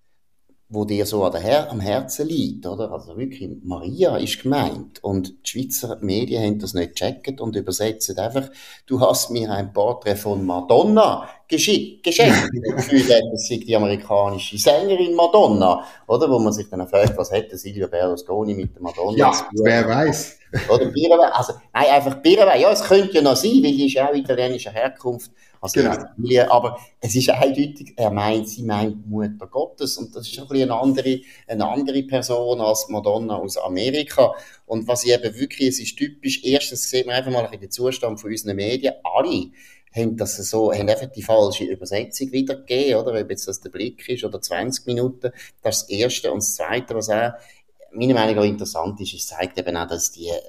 wo 0.72 0.86
dir 0.86 1.04
so 1.04 1.22
an 1.22 1.32
der 1.32 1.42
Her 1.42 1.70
am 1.70 1.80
Herzen 1.80 2.26
liegt, 2.26 2.66
oder? 2.66 2.90
Also 2.90 3.16
wirklich, 3.18 3.50
Maria 3.62 4.16
ist 4.16 4.42
gemeint. 4.42 5.04
Und 5.04 5.28
die 5.28 5.50
Schweizer 5.50 5.98
Medien 6.00 6.42
haben 6.42 6.58
das 6.58 6.72
nicht 6.72 6.96
gecheckt 6.96 7.42
und 7.42 7.54
übersetzen 7.54 8.18
einfach, 8.18 8.48
du 8.86 8.98
hast 8.98 9.30
mir 9.30 9.50
ein 9.50 9.70
Porträt 9.72 10.16
von 10.16 10.46
Madonna 10.46 11.28
geschickt, 11.46 12.02
geschenkt. 12.02 12.48
das 12.74 13.48
sei 13.48 13.56
die 13.56 13.76
amerikanische 13.76 14.56
Sängerin 14.56 15.14
Madonna, 15.14 15.84
oder? 16.06 16.30
Wo 16.30 16.38
man 16.38 16.54
sich 16.54 16.70
dann 16.70 16.88
fragt, 16.88 17.18
was 17.18 17.30
hätte 17.30 17.58
Silvio 17.58 17.88
Berlusconi 17.88 18.54
mit 18.54 18.74
der 18.74 18.82
Madonna 18.82 19.18
Ja, 19.18 19.32
wer 19.62 19.86
weiß. 19.86 20.38
Oder 20.70 20.86
Birrenwein, 20.86 21.32
also, 21.32 21.52
nein, 21.74 21.86
einfach 21.90 22.14
Birrenwein. 22.22 22.62
Ja, 22.62 22.72
es 22.72 22.82
könnte 22.82 23.12
ja 23.12 23.22
noch 23.22 23.36
sein, 23.36 23.62
weil 23.62 23.72
die 23.72 23.86
ist 23.86 23.94
ja 23.94 24.08
auch 24.08 24.14
italienischer 24.14 24.70
Herkunft. 24.70 25.30
Also 25.62 25.80
genau. 25.80 25.94
Familie, 26.16 26.50
aber 26.50 26.76
es 27.00 27.14
ist 27.14 27.30
eindeutig, 27.30 27.92
er 27.96 28.10
meint, 28.10 28.48
sie 28.48 28.64
meint 28.64 29.08
Mutter 29.08 29.46
Gottes 29.46 29.96
und 29.96 30.14
das 30.14 30.26
ist 30.28 30.36
ein 30.36 30.48
bisschen 30.48 30.72
eine 30.72 30.80
andere, 30.80 31.20
eine 31.46 31.68
andere 31.68 32.02
Person 32.02 32.60
als 32.60 32.88
Madonna 32.88 33.36
aus 33.36 33.56
Amerika. 33.56 34.34
Und 34.66 34.88
was 34.88 35.04
ich 35.04 35.12
eben 35.12 35.38
wirklich, 35.38 35.68
es 35.68 35.78
ist 35.78 35.96
typisch, 35.96 36.42
erstens 36.42 36.90
sieht 36.90 37.06
man 37.06 37.14
einfach 37.14 37.30
mal 37.30 37.48
den 37.48 37.70
Zustand 37.70 38.20
von 38.20 38.30
unseren 38.30 38.56
Medien, 38.56 38.94
alle 39.04 39.52
haben 39.94 40.16
das 40.16 40.36
so, 40.36 40.72
haben 40.72 40.88
einfach 40.88 41.12
die 41.12 41.22
falsche 41.22 41.64
Übersetzung 41.64 42.32
wiedergegeben, 42.32 43.00
oder? 43.00 43.20
Ob 43.20 43.30
jetzt 43.30 43.46
das 43.46 43.60
der 43.60 43.70
Blick 43.70 44.08
ist 44.08 44.24
oder 44.24 44.40
20 44.40 44.86
Minuten. 44.86 45.30
Das 45.62 45.76
ist 45.76 45.82
das 45.82 45.90
Erste. 45.90 46.32
Und 46.32 46.38
das 46.38 46.56
Zweite, 46.56 46.94
was 46.96 47.08
auch 47.08 47.32
meiner 47.92 48.14
Meinung 48.14 48.36
nach 48.36 48.44
interessant 48.44 49.00
ist, 49.00 49.14
es 49.14 49.28
zeigt 49.28 49.58
eben 49.58 49.76
auch, 49.76 49.86
dass 49.86 50.10
die, 50.10 50.28
äh, 50.28 50.40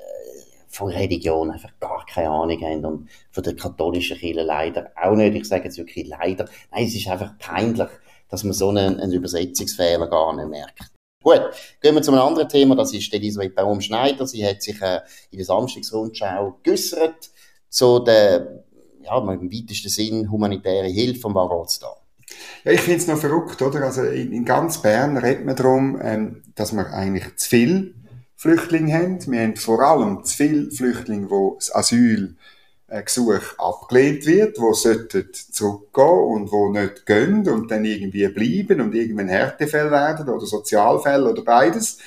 von 0.69 0.89
Religion 0.89 1.51
einfach 1.51 1.71
gar 1.79 1.92
keine 2.07 2.29
Ahnung 2.29 2.61
haben 2.61 2.85
und 2.85 3.09
von 3.31 3.43
der 3.43 3.55
katholischen 3.55 4.17
Kirche 4.17 4.41
leider 4.41 4.91
auch 5.01 5.15
nicht. 5.15 5.35
Ich 5.35 5.45
sage 5.45 5.65
jetzt 5.65 5.77
wirklich 5.77 6.07
leider. 6.07 6.45
Nein, 6.71 6.85
es 6.85 6.95
ist 6.95 7.07
einfach 7.07 7.37
peinlich, 7.37 7.89
dass 8.29 8.43
man 8.43 8.53
so 8.53 8.69
einen, 8.69 8.99
einen 8.99 9.13
Übersetzungsfehler 9.13 10.07
gar 10.07 10.35
nicht 10.35 10.49
merkt. 10.49 10.91
Gut, 11.23 11.41
gehen 11.81 11.95
wir 11.95 12.01
zu 12.01 12.11
einem 12.11 12.21
anderen 12.21 12.49
Thema. 12.49 12.75
Das 12.75 12.93
ist 12.93 13.13
Elisabeth 13.13 13.55
Baum-Schneider. 13.55 14.27
Sie 14.27 14.45
hat 14.45 14.61
sich 14.61 14.81
äh, 14.81 14.99
in 15.31 15.37
der 15.37 15.45
Samstagsrundschau 15.45 16.59
geäussert 16.63 17.31
zu 17.69 17.99
der, 17.99 18.65
ja, 19.01 19.17
im 19.17 19.51
weitesten 19.51 19.89
Sinn 19.89 20.29
humanitäre 20.29 20.87
Hilfe. 20.87 21.27
Und 21.27 21.35
was 21.35 21.49
geht's 21.49 21.79
da? 21.79 21.95
Ja, 22.65 22.71
ich 22.71 22.81
finde 22.81 22.97
es 22.97 23.07
noch 23.07 23.17
verrückt, 23.17 23.61
oder? 23.61 23.83
Also 23.83 24.03
in, 24.03 24.33
in 24.33 24.43
ganz 24.43 24.81
Bern 24.81 25.17
redet 25.17 25.45
man 25.45 25.55
darum, 25.55 25.99
ähm, 26.01 26.43
dass 26.55 26.73
man 26.73 26.87
eigentlich 26.87 27.35
zu 27.37 27.49
viel 27.49 27.95
Flüchtlinge 28.43 28.93
haben. 28.93 29.31
Wir 29.31 29.41
haben 29.41 29.55
vor 29.55 29.79
allem 29.79 30.21
zu 30.25 30.35
viele 30.35 30.69
Flüchtlinge, 30.69 31.29
wo 31.29 31.55
das 31.57 31.73
Asylgesuch 31.73 33.57
abgelehnt 33.57 34.25
wird, 34.25 34.59
wo 34.59 34.73
sollten 34.73 35.29
zurückgehen 35.31 36.05
und 36.05 36.51
wo 36.51 36.69
nicht 36.69 37.05
gehen 37.05 37.47
und 37.47 37.71
dann 37.71 37.85
irgendwie 37.85 38.27
bleiben 38.27 38.81
und 38.81 38.93
irgendwann 38.93 39.29
Härtefälle 39.29 39.91
werden 39.91 40.27
oder 40.27 40.45
Sozialfälle 40.45 41.31
oder 41.31 41.41
beides. 41.41 41.99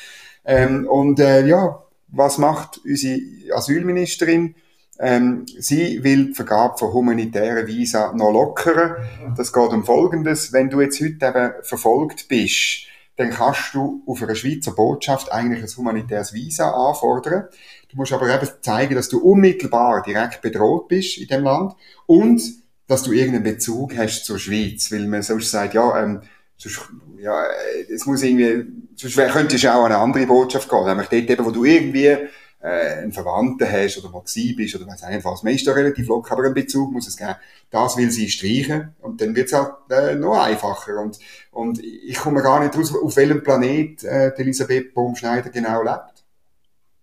Ähm, 0.44 0.86
und 0.86 1.20
äh, 1.20 1.46
ja, 1.46 1.82
was 2.08 2.36
macht 2.36 2.82
unsere 2.84 3.18
Asylministerin? 3.54 4.56
Ähm, 4.98 5.46
sie 5.58 6.04
will 6.04 6.26
die 6.26 6.34
Vergabe 6.34 6.76
von 6.76 6.92
humanitären 6.92 7.66
Visa 7.66 8.12
noch 8.12 8.30
lockern. 8.30 8.96
Das 9.38 9.54
geht 9.54 9.70
um 9.70 9.86
Folgendes. 9.86 10.52
Wenn 10.52 10.68
du 10.68 10.82
jetzt 10.82 11.00
heute 11.00 11.26
eben 11.26 11.52
verfolgt 11.62 12.28
bist, 12.28 12.88
dann 13.16 13.30
kannst 13.30 13.74
du 13.74 14.02
auf 14.06 14.22
einer 14.22 14.34
Schweizer 14.34 14.72
Botschaft 14.72 15.32
eigentlich 15.32 15.62
ein 15.62 15.76
humanitäres 15.76 16.34
Visa 16.34 16.70
anfordern. 16.70 17.46
Du 17.90 17.96
musst 17.96 18.12
aber 18.12 18.32
eben 18.34 18.48
zeigen, 18.60 18.94
dass 18.94 19.08
du 19.08 19.18
unmittelbar 19.18 20.02
direkt 20.02 20.42
bedroht 20.42 20.88
bist 20.88 21.18
in 21.18 21.28
dem 21.28 21.44
Land 21.44 21.74
und 22.06 22.42
dass 22.86 23.02
du 23.02 23.12
irgendeinen 23.12 23.44
Bezug 23.44 23.96
hast 23.96 24.24
zur 24.24 24.38
Schweiz, 24.38 24.92
weil 24.92 25.06
man 25.06 25.22
sonst 25.22 25.50
sagt, 25.50 25.74
ja, 25.74 26.02
ähm, 26.02 26.20
sonst, 26.56 26.80
ja, 27.18 27.44
es 27.92 28.06
muss 28.06 28.22
irgendwie, 28.22 28.66
sonst 28.94 29.16
könntest 29.32 29.64
du 29.64 29.74
auch 29.74 29.84
an 29.84 29.92
eine 29.92 29.98
andere 29.98 30.26
Botschaft 30.26 30.68
gehen, 30.68 30.84
nämlich 30.84 31.08
dort 31.08 31.30
eben, 31.30 31.44
wo 31.44 31.50
du 31.50 31.64
irgendwie 31.64 32.16
äh, 32.60 33.02
einen 33.02 33.12
Verwandten 33.12 33.70
hast 33.70 33.98
oder 33.98 34.10
mal 34.10 34.22
gewesen 34.22 34.56
bist 34.56 34.74
oder 34.74 34.86
weiß 34.86 35.08
nicht 35.08 35.24
was. 35.24 35.42
Man 35.42 35.54
ist 35.54 35.66
da 35.66 35.72
relativ 35.72 36.08
locker, 36.08 36.32
aber 36.32 36.44
ein 36.44 36.54
Bezug 36.54 36.92
muss 36.92 37.06
es 37.06 37.16
geben. 37.16 37.36
Das 37.70 37.96
will 37.96 38.10
sie 38.10 38.28
streichen 38.28 38.94
und 39.00 39.20
dann 39.20 39.34
wird 39.34 39.46
es 39.46 39.52
halt 39.52 39.72
äh, 39.90 40.14
noch 40.14 40.38
einfacher. 40.38 41.00
Und, 41.00 41.18
und 41.52 41.82
ich 41.82 42.16
komme 42.16 42.42
gar 42.42 42.60
nicht 42.60 42.76
raus, 42.76 42.94
auf 42.94 43.16
welchem 43.16 43.42
Planet 43.42 44.04
äh, 44.04 44.28
Elisabeth 44.36 44.94
Baumschneider 44.94 45.50
genau 45.50 45.82
lebt. 45.82 46.24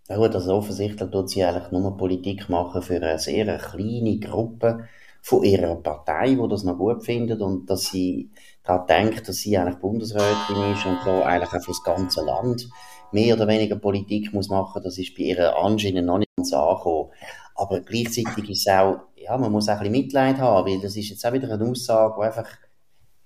Ja 0.09 0.17
gut, 0.17 0.35
also 0.35 0.53
offensichtlich 0.53 1.09
tut 1.09 1.29
sie 1.29 1.43
eigentlich 1.43 1.71
nur 1.71 1.95
Politik 1.97 2.49
machen 2.49 2.81
für 2.81 2.95
eine 2.97 3.19
sehr 3.19 3.57
kleine 3.57 4.19
Gruppe 4.19 4.87
von 5.21 5.43
ihrer 5.43 5.75
Partei, 5.75 6.35
die 6.35 6.47
das 6.49 6.63
noch 6.63 6.77
gut 6.77 7.05
findet 7.05 7.39
und 7.39 7.69
dass 7.69 7.85
sie 7.85 8.29
daran 8.63 8.85
denkt, 8.87 9.29
dass 9.29 9.37
sie 9.37 9.57
eigentlich 9.57 9.79
Bundesrätin 9.79 10.73
ist 10.73 10.85
und 10.85 10.99
da 11.05 11.21
eigentlich 11.21 11.53
auch 11.53 11.63
für 11.63 11.71
das 11.71 11.83
ganze 11.83 12.21
Land 12.25 12.69
mehr 13.13 13.35
oder 13.35 13.47
weniger 13.47 13.75
Politik 13.75 14.33
muss 14.33 14.49
machen, 14.49 14.81
das 14.83 14.97
ist 14.97 15.15
bei 15.15 15.23
ihr 15.23 15.57
anscheinend 15.57 16.07
noch 16.07 16.17
nicht 16.17 16.35
ganz 16.35 16.53
angekommen. 16.53 17.09
Aber 17.55 17.79
gleichzeitig 17.81 18.49
ist 18.49 18.67
es 18.67 18.73
auch, 18.73 18.99
ja, 19.15 19.37
man 19.37 19.51
muss 19.51 19.69
auch 19.69 19.73
ein 19.73 19.79
bisschen 19.79 19.91
Mitleid 19.91 20.37
haben, 20.37 20.67
weil 20.67 20.81
das 20.81 20.95
ist 20.95 21.09
jetzt 21.09 21.25
auch 21.25 21.33
wieder 21.33 21.51
eine 21.51 21.69
Aussage, 21.69 22.15
die 22.17 22.25
einfach, 22.25 22.49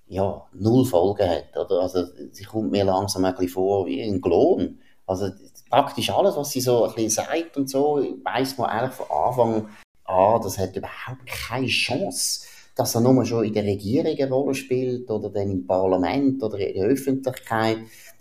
ja, 0.06 0.46
null 0.52 0.84
Folgen 0.84 1.28
hat, 1.28 1.56
oder? 1.56 1.82
Also, 1.82 2.04
sie 2.30 2.44
kommt 2.44 2.70
mir 2.70 2.84
langsam 2.84 3.24
ein 3.24 3.34
bisschen 3.34 3.48
vor 3.50 3.86
wie 3.86 4.02
ein 4.02 4.20
Klon. 4.20 4.78
Also, 5.06 5.30
praktisch 5.70 6.10
alles, 6.10 6.36
was 6.36 6.50
sie 6.50 6.60
so 6.60 6.84
ein 6.84 6.94
bisschen 6.94 7.24
sagt 7.24 7.56
und 7.56 7.68
so, 7.68 8.02
weiss 8.24 8.56
man 8.58 8.70
eigentlich 8.70 8.94
von 8.94 9.06
Anfang 9.10 9.68
an, 10.04 10.42
das 10.42 10.58
hat 10.58 10.76
überhaupt 10.76 11.26
keine 11.26 11.66
Chance 11.66 12.46
dass 12.78 12.94
er 12.94 13.00
nur 13.00 13.24
schon 13.24 13.44
in 13.44 13.52
der 13.52 13.64
Regierung 13.64 14.16
eine 14.16 14.30
Rolle 14.30 14.54
spielt 14.54 15.10
oder 15.10 15.30
dann 15.30 15.50
im 15.50 15.66
Parlament 15.66 16.40
oder 16.44 16.58
in 16.58 16.74
der 16.74 16.88
Öffentlichkeit 16.88 17.78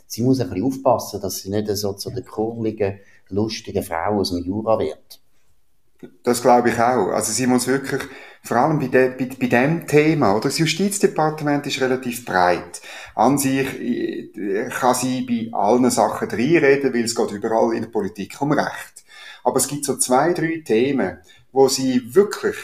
sie 0.08 0.24
muss 0.24 0.40
ein 0.40 0.50
bisschen 0.50 0.66
aufpassen, 0.66 1.22
dass 1.22 1.38
sie 1.38 1.50
nicht 1.50 1.68
so 1.68 1.94
zu 1.94 2.10
der 2.10 2.24
kurligen, 2.24 3.00
lustigen 3.30 3.84
Frau 3.84 4.20
aus 4.20 4.32
dem 4.32 4.44
Jura 4.44 4.80
wird. 4.80 5.22
Das 6.24 6.42
glaube 6.42 6.70
ich 6.70 6.80
auch. 6.80 7.10
Also 7.10 7.32
sie 7.32 7.48
muss 7.48 7.68
wirklich, 7.68 8.02
vor 8.44 8.58
allem 8.58 8.80
bei, 8.80 8.88
de, 8.88 9.10
bei, 9.18 9.30
bei 9.40 9.48
dem 9.48 9.88
Thema, 9.88 10.34
oder? 10.34 10.50
Das 10.50 10.60
Justizdepartement 10.60 11.66
ist 11.66 11.82
relativ 11.82 12.24
breit. 12.24 12.82
An 13.16 13.38
sich 13.38 13.68
äh, 13.80 14.70
kann 14.70 14.94
sie 14.94 15.22
bei 15.22 15.58
allen 15.58 15.90
Sachen 15.90 16.30
reinreden, 16.30 16.94
weil 16.94 17.04
es 17.04 17.16
geht 17.16 17.32
überall 17.32 17.74
in 17.74 17.82
der 17.82 17.90
Politik 17.90 18.40
um 18.42 18.52
Recht. 18.52 19.06
Aber 19.44 19.58
es 19.58 19.68
gibt 19.68 19.86
so 19.86 19.98
zwei, 19.98 20.34
drei 20.34 20.62
Themen, 20.64 21.18
wo 21.52 21.68
sie 21.68 22.14
wirklich 22.14 22.56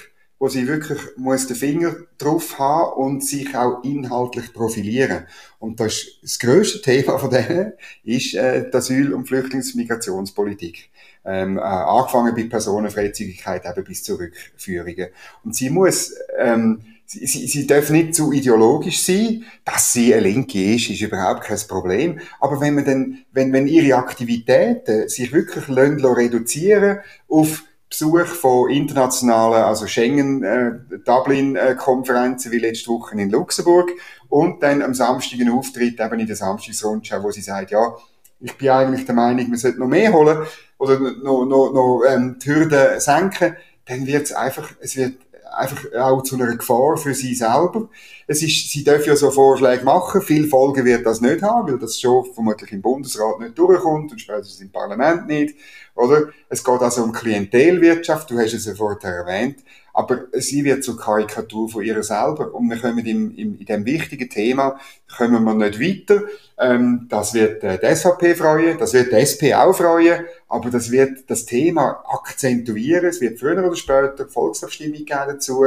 wo 0.43 0.49
sie 0.49 0.67
wirklich 0.67 0.99
muss 1.15 1.47
den 1.47 1.55
Finger 1.55 1.95
drauf 2.17 2.59
haben 2.59 3.01
und 3.01 3.25
sich 3.25 3.55
auch 3.55 3.81
inhaltlich 3.85 4.51
profilieren. 4.51 5.25
Und 5.57 5.79
das, 5.79 6.05
das 6.21 6.37
grösste 6.37 6.81
Thema 6.81 7.17
von 7.17 7.29
denen 7.29 7.71
ist 8.03 8.33
äh, 8.33 8.69
die 8.69 8.75
Asyl- 8.75 9.13
und 9.13 9.25
Flüchtlingsmigrationspolitik. 9.25 10.89
Ähm, 11.23 11.57
äh, 11.57 11.61
angefangen 11.61 12.35
bei 12.35 12.43
Personenfreizügigkeit 12.43 13.63
eben 13.65 13.85
bis 13.85 14.03
zur 14.03 14.19
Rückführungen. 14.19 15.07
Und 15.45 15.55
sie 15.55 15.69
muss, 15.69 16.13
ähm, 16.37 16.81
sie, 17.05 17.25
sie, 17.25 17.47
sie 17.47 17.65
darf 17.65 17.89
nicht 17.89 18.13
zu 18.13 18.33
ideologisch 18.33 19.01
sein. 19.01 19.45
Dass 19.63 19.93
sie 19.93 20.13
eine 20.13 20.23
Linke 20.23 20.75
ist, 20.75 20.89
ist 20.89 20.99
überhaupt 20.99 21.45
kein 21.45 21.59
Problem. 21.69 22.19
Aber 22.41 22.59
wenn 22.59 22.75
man 22.75 22.83
dann, 22.83 23.19
wenn, 23.31 23.53
wenn 23.53 23.67
ihre 23.67 23.95
Aktivitäten 23.95 25.07
sich 25.07 25.31
wirklich 25.31 25.69
reduzieren 25.69 26.99
auf 27.29 27.63
Besuch 27.93 28.25
von 28.25 28.71
internationalen, 28.71 29.63
also 29.63 29.85
Schengen, 29.85 30.43
äh, 30.43 30.71
Dublin-Konferenzen 31.05 32.51
wie 32.51 32.57
letzte 32.57 32.89
Woche 32.89 33.15
in 33.15 33.29
Luxemburg 33.29 33.91
und 34.29 34.63
dann 34.63 34.81
am 34.81 34.95
Samstag 34.95 35.39
ein 35.39 35.51
Auftritt 35.51 35.99
eben 35.99 36.19
in 36.19 36.25
der 36.25 36.35
Samstagsrundschau, 36.35 37.21
wo 37.21 37.29
sie 37.29 37.41
sagt, 37.41 37.69
ja, 37.69 37.95
ich 38.39 38.57
bin 38.57 38.69
eigentlich 38.69 39.05
der 39.05 39.13
Meinung, 39.13 39.47
man 39.47 39.59
sollte 39.59 39.79
noch 39.79 39.87
mehr 39.87 40.11
holen 40.11 40.39
oder 40.79 40.99
noch, 40.99 41.45
noch, 41.45 41.71
noch 41.71 42.01
ähm, 42.09 42.37
die 42.43 42.49
Hürden 42.49 42.99
senken, 42.99 43.55
dann 43.85 44.07
wird 44.07 44.23
es 44.23 44.33
einfach, 44.33 44.71
es 44.79 44.97
wird 44.97 45.17
einfach 45.53 45.85
auch 45.99 46.23
zu 46.23 46.35
einer 46.35 46.55
Gefahr 46.55 46.97
für 46.97 47.13
sie 47.13 47.35
selber. 47.35 47.89
Es 48.27 48.41
ist, 48.41 48.69
sie 48.69 48.83
dürfen 48.83 49.09
ja 49.09 49.15
so 49.15 49.31
Vorschläge 49.31 49.83
machen. 49.83 50.21
Viel 50.21 50.47
Folgen 50.47 50.85
wird 50.85 51.05
das 51.05 51.21
nicht 51.21 51.41
haben, 51.41 51.67
weil 51.67 51.79
das 51.79 51.99
schon 51.99 52.25
vermutlich 52.33 52.71
im 52.71 52.81
Bundesrat 52.81 53.39
nicht 53.39 53.57
durchkommt 53.57 54.11
und 54.11 54.19
spätestens 54.19 54.61
im 54.61 54.71
Parlament 54.71 55.27
nicht. 55.27 55.55
Oder? 55.95 56.29
Es 56.49 56.63
geht 56.63 56.81
also 56.81 57.03
um 57.03 57.11
Klientelwirtschaft. 57.11 58.29
Du 58.29 58.39
hast 58.39 58.53
es 58.53 58.65
ja 58.65 58.73
vorher 58.73 59.11
erwähnt. 59.11 59.57
Aber 59.93 60.25
sie 60.33 60.63
wird 60.63 60.83
zur 60.83 60.97
Karikatur 60.97 61.69
von 61.69 61.83
ihr 61.83 62.01
selber. 62.01 62.53
Und 62.53 62.67
wir 62.69 62.77
kommen 62.77 63.05
im, 63.05 63.35
im, 63.35 63.59
in 63.59 63.65
diesem 63.65 63.85
wichtigen 63.85 64.27
Thema, 64.27 64.79
kommen 65.15 65.43
wir 65.43 65.53
nicht 65.53 65.79
weiter. 65.79 66.23
Ähm, 66.57 67.05
das 67.09 67.35
wird 67.35 67.63
äh, 67.63 67.77
die 67.79 67.95
SVP 67.95 68.35
freuen, 68.35 68.77
das 68.79 68.93
wird 68.93 69.11
die 69.11 69.17
SP 69.21 69.53
auch 69.53 69.75
freuen, 69.75 70.25
aber 70.47 70.71
das 70.71 70.89
wird 70.89 71.29
das 71.29 71.45
Thema 71.45 72.03
akzentuieren. 72.07 73.05
Es 73.05 73.21
wird 73.21 73.39
früher 73.39 73.63
oder 73.63 73.75
später 73.75 74.27
Volksabstimmung 74.27 75.05
geben 75.05 75.21
dazu. 75.27 75.65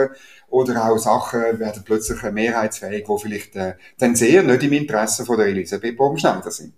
Oder 0.48 0.90
auch 0.90 0.98
Sachen 0.98 1.58
werden 1.58 1.82
plötzlich 1.84 2.22
mehrheitsfähig, 2.22 3.04
die 3.06 3.18
vielleicht 3.20 3.56
äh, 3.56 3.74
dann 3.98 4.16
sehr 4.16 4.42
nicht 4.42 4.62
im 4.62 4.72
Interesse 4.72 5.24
von 5.24 5.36
der 5.36 5.46
Elisabeth 5.46 5.96
Baumschneider 5.96 6.50
sind. 6.50 6.72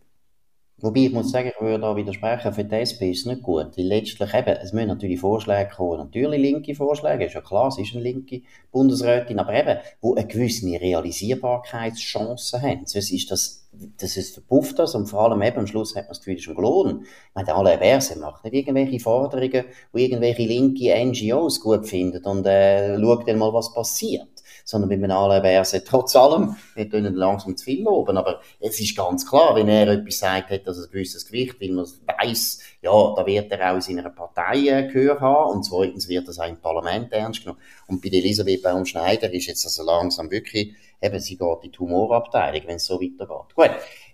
Wobei, 0.81 1.01
ich 1.01 1.13
muss 1.13 1.33
sagen, 1.33 1.51
ich 1.53 1.61
würde 1.61 1.81
da 1.81 1.97
widersprechen, 1.97 2.53
für 2.53 2.63
die 2.63 2.77
SP 2.79 3.11
ist 3.11 3.21
es 3.21 3.27
nicht 3.27 3.43
gut. 3.43 3.77
Weil 3.77 3.85
letztlich 3.85 4.33
eben, 4.33 4.57
es 4.63 4.73
müssen 4.73 4.87
natürlich 4.87 5.19
Vorschläge 5.19 5.71
kommen, 5.75 5.99
natürlich 5.99 6.41
linke 6.41 6.73
Vorschläge, 6.77 7.25
ist 7.25 7.35
ja 7.35 7.41
klar, 7.41 7.67
es 7.67 7.79
ist 7.79 7.95
eine 7.95 8.05
linke 8.05 8.43
Bundesrätin, 8.71 9.41
aber 9.41 9.55
eben, 9.55 9.79
wo 10.01 10.15
eine 10.15 10.25
gewisse 10.25 10.67
Realisierbarkeitschance 10.67 12.63
haben. 12.63 12.87
Sonst 12.87 13.11
ist 13.11 13.29
das, 13.29 13.69
das 13.73 14.17
ist 14.17 14.35
verpufft 14.35 14.79
das 14.79 14.95
und 14.95 15.07
vor 15.07 15.23
allem 15.23 15.43
eben 15.43 15.59
am 15.59 15.67
Schluss 15.67 15.97
hat 15.97 16.05
man 16.05 16.11
das 16.11 16.21
Gefühl, 16.21 16.35
es 16.35 16.41
ist 16.41 16.45
schon 16.45 16.55
gelohnt. 16.55 17.03
Ich 17.03 17.35
meine, 17.35 17.55
alle 17.57 17.77
Verse 17.79 18.17
macht 18.17 18.45
nicht 18.45 18.55
irgendwelche 18.55 19.01
Forderungen, 19.01 19.65
wo 19.91 19.99
irgendwelche 19.99 20.43
linke 20.43 20.95
NGOs 21.05 21.61
gut 21.61 21.89
finden 21.89 22.25
und 22.25 22.47
äh, 22.47 22.97
schaut 23.01 23.29
dann 23.29 23.39
mal, 23.39 23.53
was 23.53 23.75
passiert 23.75 24.29
sondern 24.69 25.01
bei 25.01 25.09
Alain 25.09 25.41
Berset 25.41 25.87
trotz 25.87 26.15
allem, 26.15 26.55
wir 26.75 26.91
tun 26.91 27.03
langsam 27.15 27.57
zu 27.57 27.65
viel 27.65 27.83
loben, 27.85 28.19
aber 28.19 28.43
es 28.61 28.79
ist 28.79 28.95
ganz 28.95 29.27
klar, 29.27 29.57
wenn 29.57 29.67
er 29.67 29.89
etwas 29.89 30.19
sagt, 30.19 30.51
hat 30.51 30.67
das 30.67 30.77
ein 30.79 30.91
gewisses 30.93 31.25
Gewicht, 31.25 31.59
weil 31.59 31.71
man 31.71 31.87
weiss, 32.05 32.61
ja, 32.83 33.15
da 33.17 33.25
wird 33.25 33.51
er 33.51 33.71
auch 33.71 33.77
in 33.77 33.81
seiner 33.81 34.11
Partei 34.11 34.69
äh, 34.69 34.93
Gehör 34.93 35.21
haben 35.21 35.53
und 35.53 35.63
zweitens 35.65 36.07
wird 36.11 36.29
das 36.29 36.39
auch 36.39 36.47
im 36.47 36.59
Parlament 36.59 37.11
ernst 37.15 37.45
genommen. 37.45 37.61
Und 37.87 38.03
bei 38.03 38.11
Elisabeth 38.11 38.63
Baum-Schneider 38.63 39.33
ist 39.33 39.47
jetzt 39.47 39.65
also 39.65 39.85
langsam 39.85 40.31
wirklich, 40.31 40.75
eben, 41.01 41.19
sie 41.19 41.39
geht 41.39 41.65
in 41.65 41.73
die 41.73 41.79
Humorabteilung, 41.79 42.61
wenn 42.67 42.77
es 42.77 42.85
so 42.85 43.01
weitergeht. 43.01 43.55
Gut, 43.55 43.71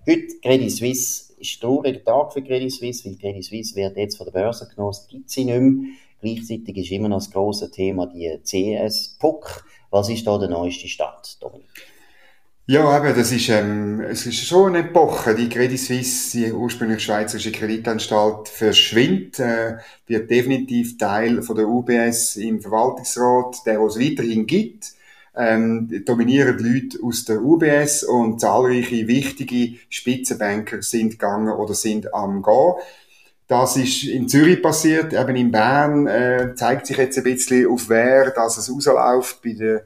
heute 0.08 0.40
Credit 0.40 0.70
Suisse 0.70 1.32
ist 1.37 1.56
ein 1.56 1.61
trauriger 1.62 2.04
Tag 2.04 2.32
für 2.32 2.42
Credit 2.42 2.70
Suisse, 2.70 3.04
weil 3.04 3.16
Credit 3.16 3.42
Suisse 3.42 3.75
wird 3.75 3.96
jetzt 3.96 4.18
von 4.18 4.26
der 4.26 4.32
Börse 4.32 4.68
genossen, 4.68 5.08
gibt 5.11 5.30
sie 5.30 5.46
nicht 5.46 5.58
mehr. 5.61 5.90
Gleichzeitig 6.25 6.78
ist 6.78 6.90
immer 6.90 7.11
noch 7.11 7.19
das 7.19 7.31
große 7.31 7.71
Thema 7.71 8.07
die 8.07 8.40
CS-PUC, 8.43 9.62
was 9.90 10.09
ist 10.09 10.26
da 10.26 10.38
der 10.38 10.49
neueste 10.49 10.88
Stand, 10.88 11.37
Dominik? 11.43 11.69
Ja, 12.66 12.97
eben, 12.97 13.14
das 13.14 13.31
ist, 13.31 13.50
ähm, 13.50 14.00
es 14.00 14.25
ist 14.25 14.47
schon 14.47 14.75
eine 14.75 14.88
Epoche. 14.88 15.35
Die 15.35 15.50
Credit 15.50 15.78
Suisse, 15.78 16.38
die 16.38 16.50
ursprünglich 16.50 17.04
schweizerische 17.04 17.52
Kreditanstalt, 17.52 18.49
verschwindet, 18.49 19.38
äh, 19.38 19.76
wird 20.07 20.31
definitiv 20.31 20.97
Teil 20.97 21.43
von 21.43 21.57
der 21.57 21.69
UBS 21.69 22.37
im 22.37 22.62
Verwaltungsrat, 22.62 23.66
der 23.66 23.81
es 23.81 24.00
weiterhin 24.00 24.47
gibt. 24.47 24.95
Ähm, 25.37 26.04
dominieren 26.07 26.59
Leute 26.59 27.00
aus 27.02 27.26
der 27.26 27.43
UBS 27.43 28.02
und 28.02 28.40
zahlreiche 28.40 29.07
wichtige 29.09 29.78
Spitzenbanker 29.90 30.81
sind 30.81 31.11
gegangen 31.11 31.52
oder 31.52 31.75
sind 31.75 32.14
am 32.14 32.43
gehen. 32.43 32.75
Das 33.47 33.77
ist 33.77 34.05
in 34.05 34.29
Zürich 34.29 34.63
passiert, 34.63 35.13
eben 35.13 35.37
in 35.37 35.51
Bern 35.51 36.07
äh, 36.07 36.55
zeigt 36.55 36.87
sich 36.87 36.97
jetzt 36.97 37.19
ein 37.19 37.25
bisschen, 37.25 37.71
auf 37.71 37.89
wer 37.89 38.31
das 38.31 38.57
es 38.57 38.71
rausläuft 38.71 39.43
bei 39.43 39.53
der 39.53 39.85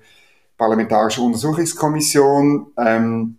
Parlamentarischen 0.57 1.25
Untersuchungskommission. 1.25 2.73
Ähm, 2.77 3.39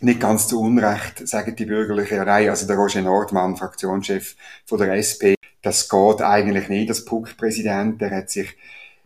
nicht 0.00 0.20
ganz 0.20 0.48
zu 0.48 0.60
Unrecht, 0.60 1.26
sagen 1.26 1.56
die 1.56 1.64
bürgerliche 1.64 2.26
Reihe, 2.26 2.50
also 2.50 2.66
der 2.66 2.76
Roger 2.76 3.00
Nordmann, 3.00 3.56
Fraktionschef 3.56 4.36
von 4.66 4.78
der 4.78 4.92
SP, 5.00 5.34
das 5.62 5.88
geht 5.88 6.20
eigentlich 6.20 6.68
nicht, 6.68 6.90
das 6.90 7.04
PUC-Präsident, 7.06 8.00
der 8.00 8.10
hat 8.10 8.30
sich 8.30 8.54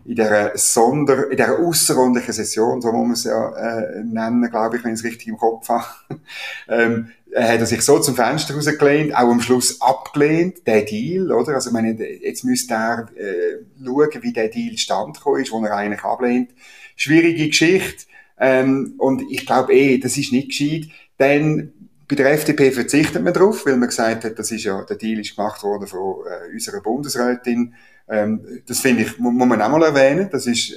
in 0.05 0.17
der 0.17 0.53
Sonder, 0.57 1.31
in 1.31 1.37
der 1.37 1.59
außerordentlichen 1.59 2.33
Session, 2.33 2.81
so 2.81 2.91
muss 2.93 3.05
man 3.05 3.13
es 3.13 3.25
ja 3.25 3.51
äh, 3.57 4.03
nennen, 4.03 4.51
glaube 4.51 4.77
ich, 4.77 4.85
wenn 4.85 4.95
ich 4.95 5.01
es 5.01 5.05
richtig 5.05 5.29
im 5.29 5.37
Kopf 5.37 5.69
habe, 5.69 5.87
ähm, 6.69 7.13
hat 7.35 7.61
er 7.61 7.67
sich 7.67 7.83
so 7.83 7.99
zum 7.99 8.15
Fenster 8.15 8.55
rausgelehnt, 8.55 9.15
auch 9.15 9.31
am 9.31 9.41
Schluss 9.41 9.81
abgelehnt, 9.81 10.67
der 10.67 10.83
Deal, 10.83 11.31
oder? 11.31 11.55
Also, 11.55 11.71
ich 11.71 11.75
meine, 11.75 11.93
jetzt 11.93 12.45
müsste 12.45 12.75
er 12.75 13.09
äh, 13.17 13.65
schauen, 13.85 14.23
wie 14.23 14.33
der 14.33 14.49
Deal 14.49 14.77
stand 14.79 15.19
ist, 15.19 15.53
wo 15.53 15.65
er 15.65 15.77
eigentlich 15.77 16.05
ablehnt. 16.05 16.51
Schwierige 16.97 17.49
Geschichte. 17.49 18.07
Ähm, 18.41 18.95
und 18.99 19.23
ich 19.31 19.47
glaube 19.47 19.73
eh, 19.75 19.99
das 19.99 20.17
ist 20.17 20.33
nicht 20.33 20.49
gescheit, 20.49 20.89
denn 21.19 21.73
bei 22.09 22.17
der 22.17 22.33
FDP 22.33 22.71
verzichtet 22.71 23.23
man 23.23 23.35
drauf, 23.35 23.67
weil 23.67 23.77
man 23.77 23.89
gesagt 23.89 24.25
hat, 24.25 24.39
das 24.39 24.51
ist 24.51 24.65
ja, 24.65 24.83
der 24.83 24.97
Deal 24.97 25.19
ist 25.19 25.37
gemacht 25.37 25.63
worden 25.63 25.87
von 25.87 26.25
äh, 26.27 26.53
unserer 26.53 26.81
Bundesrätin. 26.81 27.75
Ähm, 28.09 28.63
das 28.67 28.81
finde 28.81 29.03
ich, 29.03 29.19
muss 29.19 29.35
man 29.35 29.61
auch 29.61 29.69
mal 29.69 29.83
erwähnen. 29.83 30.29
Das 30.33 30.47
ist, 30.47 30.73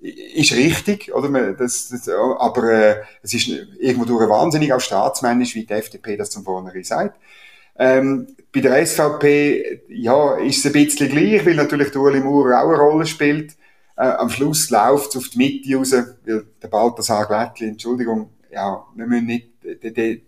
ist 0.00 0.52
richtig, 0.52 1.12
oder? 1.14 1.52
Das, 1.52 1.88
das, 1.88 2.08
aber 2.08 2.72
äh, 2.72 3.02
es 3.22 3.34
ist 3.34 3.48
irgendwo 3.48 4.04
durch 4.04 4.28
wahnsinnig 4.28 4.72
auch 4.72 4.80
staatsmännisch, 4.80 5.54
wie 5.54 5.66
die 5.66 5.72
FDP 5.72 6.16
das 6.16 6.30
zum 6.30 6.44
Vornherein 6.44 6.84
sagt. 6.84 7.20
Ähm, 7.78 8.28
bei 8.52 8.60
der 8.60 8.84
SVP, 8.84 9.82
ja, 9.88 10.36
ist 10.36 10.58
es 10.58 10.66
ein 10.66 10.72
bisschen 10.72 11.08
gleich, 11.08 11.44
weil 11.46 11.54
natürlich 11.54 11.90
der 11.90 12.00
Uli 12.00 12.20
Maurer 12.20 12.62
auch 12.62 12.68
eine 12.68 12.78
Rolle 12.78 13.06
spielt. 13.06 13.52
Äh, 13.96 14.02
am 14.02 14.30
Schluss 14.30 14.70
läuft 14.70 15.10
es 15.10 15.16
auf 15.16 15.28
die 15.28 15.38
Mitte 15.38 15.76
raus, 15.76 15.92
weil 15.92 16.46
der 16.62 16.68
Balthasar 16.68 17.26
Glättli, 17.26 17.68
Entschuldigung, 17.68 18.30
ja, 18.50 18.84
wir 18.94 19.06
müssen 19.06 19.26
nicht, 19.26 19.48
de, 19.62 19.90
de, 19.90 20.22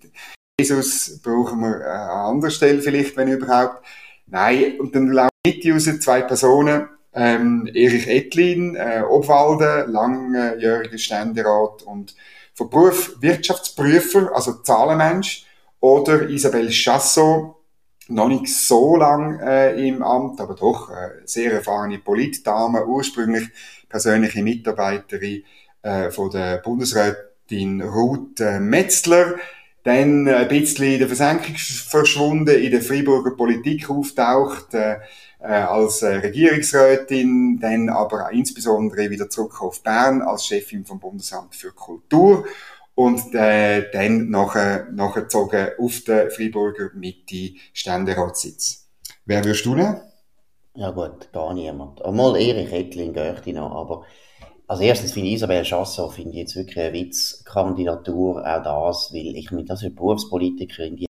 Jesus 0.59 1.21
brauchen 1.23 1.61
wir 1.61 1.81
äh, 1.81 1.85
an 1.85 2.35
anderer 2.37 2.51
Stelle 2.51 2.81
vielleicht, 2.81 3.17
wenn 3.17 3.29
überhaupt. 3.29 3.85
Nein, 4.27 4.79
und 4.79 4.95
dann 4.95 5.07
die 5.07 5.51
Mitte 5.51 5.73
raus, 5.73 6.01
zwei 6.01 6.23
Personen, 6.23 6.89
ähm, 7.15 7.69
Erich 7.73 8.09
Ettlin, 8.09 8.77
äh, 8.77 9.03
Obwalde, 9.09 9.87
langjähriger 9.89 10.99
Ständerat 10.99 11.83
und 11.83 12.15
von 12.55 12.71
Beruf 12.71 13.17
Wirtschaftsprüfer, 13.21 14.31
also 14.35 14.55
Zahlenmensch, 14.63 15.47
oder 15.81 16.29
Isabelle 16.29 16.71
Chassot, 16.71 17.57
noch 18.09 18.29
nicht 18.29 18.49
so 18.49 18.97
lang 18.97 19.41
äh, 19.41 19.75
im 19.87 20.03
Amt, 20.03 20.41
aber 20.41 20.55
doch 20.55 20.91
äh, 20.91 21.11
sehr 21.25 21.53
erfahrene 21.53 21.99
Politdame, 21.99 22.87
ursprünglich 22.87 23.49
persönliche 23.89 24.43
Mitarbeiterin 24.43 25.45
äh, 25.83 26.11
von 26.11 26.31
der 26.31 26.59
Bundesrätin 26.59 27.83
Ruth 27.83 28.41
äh, 28.41 28.61
Metzler, 28.61 29.37
dann 29.85 30.29
ein 30.29 30.49
bisschen 30.49 30.93
in 30.93 30.99
der 31.01 31.09
Versenkung 31.09 31.57
verschwunden, 31.57 32.57
in 32.57 32.71
der 32.71 32.83
Freiburger 32.83 33.33
Politik 33.33 33.91
auftaucht, 33.91 34.75
äh, 34.75 34.95
äh, 34.95 34.99
als 35.49 36.03
äh, 36.03 36.17
Regierungsrätin, 36.17 37.59
dann 37.61 37.89
aber 37.89 38.31
insbesondere 38.33 39.11
wieder 39.11 39.29
zurück 39.29 39.61
auf 39.61 39.83
Bern 39.83 40.23
als 40.23 40.47
Chefin 40.47 40.85
vom 40.85 41.01
Bundesamt 41.01 41.55
für 41.55 41.73
Kultur 41.73 42.45
und 42.95 43.35
äh, 43.35 43.91
dann 43.91 44.31
nachher, 44.31 44.89
nachher 44.93 45.23
gezogen 45.23 45.69
auf 45.79 46.01
der 46.07 46.31
Freiburger 46.31 46.91
Mitte 46.95 47.55
Ständeratssitz. 47.73 48.89
Wer 49.25 49.45
wirst 49.45 49.65
du 49.65 49.75
nehmen? 49.75 50.01
Ja 50.75 50.91
gut, 50.91 51.33
gar 51.33 51.53
niemand. 51.53 52.01
Mal 52.01 52.37
Erich 52.37 52.73
Ettling 52.73 53.15
ich 53.47 53.55
noch, 53.55 53.73
aber 53.73 54.07
als 54.67 54.81
erstes 54.81 55.13
finde 55.13 55.29
ich 55.29 55.35
Isabel 55.35 55.65
Chasson 55.65 56.11
finde 56.11 56.31
ich 56.31 56.37
jetzt 56.39 56.57
wirklich 56.57 56.79
eine 56.79 56.93
Witzkandidatur, 56.95 58.47
auch 58.47 58.63
das, 58.63 59.13
weil 59.13 59.37
ich 59.37 59.51
mit 59.51 59.69
das 59.69 59.83
als 59.83 59.95
Berufspolitikerin 59.95 60.97
die 60.97 61.07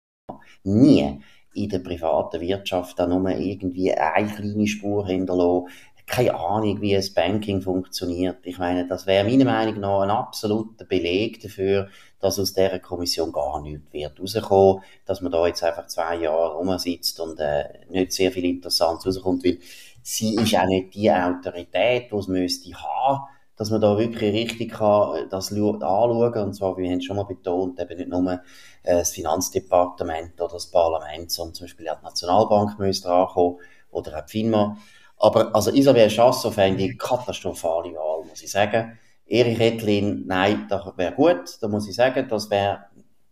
nie 0.63 1.21
in 1.53 1.69
der 1.69 1.79
privaten 1.79 2.41
Wirtschaft 2.41 2.99
da 2.99 3.07
nur 3.07 3.29
irgendwie 3.29 3.93
eine 3.93 4.29
kleine 4.29 4.67
Spur 4.67 5.07
hinterlassen. 5.07 5.67
Keine 6.07 6.35
Ahnung, 6.35 6.81
wie 6.81 6.93
das 6.93 7.11
Banking 7.11 7.61
funktioniert. 7.61 8.39
Ich 8.43 8.57
meine, 8.57 8.85
das 8.85 9.05
wäre 9.05 9.23
meiner 9.23 9.45
Meinung 9.45 9.79
nach 9.79 10.01
ein 10.01 10.09
absoluter 10.09 10.83
Beleg 10.83 11.39
dafür, 11.41 11.87
dass 12.19 12.37
aus 12.37 12.53
dieser 12.53 12.79
Kommission 12.79 13.31
gar 13.31 13.61
nichts 13.61 13.93
wird 13.93 14.19
rauskommen, 14.19 14.83
dass 15.05 15.21
man 15.21 15.31
da 15.31 15.47
jetzt 15.47 15.63
einfach 15.63 15.87
zwei 15.87 16.17
Jahre 16.17 16.55
rumsitzt 16.55 17.19
und 17.19 17.39
äh, 17.39 17.63
nicht 17.89 18.11
sehr 18.11 18.31
viel 18.31 18.45
Interessantes 18.45 19.17
rauskommt, 19.17 19.45
weil 19.45 19.59
sie 20.01 20.35
ist 20.35 20.55
auch 20.55 20.65
nicht 20.65 20.93
die 20.95 21.11
Autorität, 21.11 22.11
die 22.11 22.15
es 22.15 22.27
müsste 22.27 22.73
haben 22.73 23.21
dass 23.61 23.69
man 23.69 23.79
da 23.79 23.95
wirklich 23.95 24.33
richtig 24.33 24.71
kann, 24.71 25.29
das 25.29 25.51
anschauen 25.51 26.31
kann. 26.31 26.47
Und 26.47 26.53
zwar, 26.55 26.75
wir 26.77 26.89
haben 26.89 26.99
schon 26.99 27.15
mal 27.15 27.25
betont, 27.25 27.79
eben 27.79 27.95
nicht 27.95 28.09
nur 28.09 28.31
äh, 28.31 28.39
das 28.81 29.11
Finanzdepartement 29.11 30.41
oder 30.41 30.53
das 30.53 30.71
Parlament, 30.71 31.29
sondern 31.29 31.53
zum 31.53 31.65
Beispiel 31.65 31.87
auch 31.89 31.99
die 31.99 32.05
Nationalbank 32.05 32.79
müsste 32.79 33.11
ankommen 33.11 33.57
oder 33.91 34.17
auch 34.17 34.25
die 34.25 34.31
FINMA. 34.31 34.77
Aber 35.19 35.53
also 35.53 35.69
Isabel 35.69 36.09
Chasso 36.09 36.49
fände 36.49 36.85
ich 36.85 36.97
katastrophale 36.97 37.93
Wahl, 37.93 38.25
muss 38.27 38.41
ich 38.41 38.49
sagen. 38.49 38.97
Erich 39.27 39.59
Ettlin, 39.59 40.23
nein, 40.25 40.65
das 40.67 40.81
wäre 40.97 41.13
gut, 41.13 41.59
da 41.61 41.67
muss 41.67 41.87
ich 41.87 41.93
sagen, 41.93 42.27
das 42.27 42.49
wäre 42.49 42.85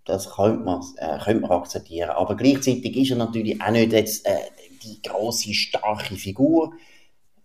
das 0.05 0.29
könnte 0.29 0.63
man, 0.63 0.83
äh, 0.97 1.17
könnte 1.23 1.41
man 1.41 1.51
akzeptieren. 1.53 2.11
Aber 2.11 2.35
gleichzeitig 2.35 2.95
ist 2.95 3.09
er 3.09 3.17
natürlich 3.17 3.59
auch 3.59 3.71
nicht 3.71 3.93
jetzt, 3.93 4.27
äh, 4.27 4.37
die 4.83 5.01
große 5.01 5.55
starke 5.55 6.13
Figur 6.17 6.73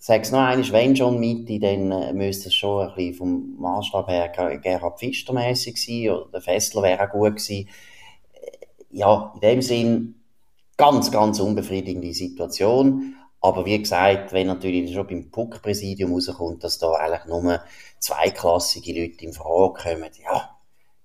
sag's 0.06 0.32
noch 0.32 0.40
einmal, 0.40 0.70
wenn 0.72 0.94
schon 0.94 1.18
Mitte, 1.18 1.58
dann 1.58 1.90
äh, 1.90 2.12
müsste 2.12 2.48
es 2.48 2.54
schon 2.54 2.86
ein 2.86 2.94
bisschen 2.94 3.14
vom 3.14 3.56
Maßstab 3.58 4.06
her 4.08 4.28
Gerhard 4.62 4.98
Pfister 4.98 5.32
mäßig 5.32 5.82
sein, 5.82 6.10
oder 6.10 6.30
der 6.30 6.42
Fessler 6.42 6.82
wäre 6.82 7.08
auch 7.08 7.12
gut 7.12 7.36
gewesen. 7.36 7.68
Äh, 8.34 8.66
ja, 8.90 9.32
in 9.34 9.40
dem 9.40 9.62
Sinn, 9.62 10.14
ganz, 10.76 11.10
ganz 11.10 11.40
unbefriedigende 11.40 12.12
Situation. 12.12 13.16
Aber 13.40 13.64
wie 13.64 13.78
gesagt, 13.78 14.34
wenn 14.34 14.48
natürlich 14.48 14.92
schon 14.92 15.06
beim 15.06 15.30
Puck-Präsidium 15.30 16.12
rauskommt, 16.12 16.62
dass 16.62 16.78
da 16.78 16.92
eigentlich 16.92 17.24
nur 17.24 17.60
zweiklassige 17.98 19.00
Leute 19.00 19.24
in 19.24 19.32
Frage 19.32 19.72
kommen, 19.72 20.10
ja, 20.22 20.50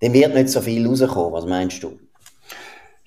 dann 0.01 0.11
wird 0.11 0.33
nicht 0.33 0.49
so 0.49 0.59
viel 0.59 0.85
rauskommen. 0.85 1.31
Was 1.31 1.45
meinst 1.45 1.81
du? 1.83 1.97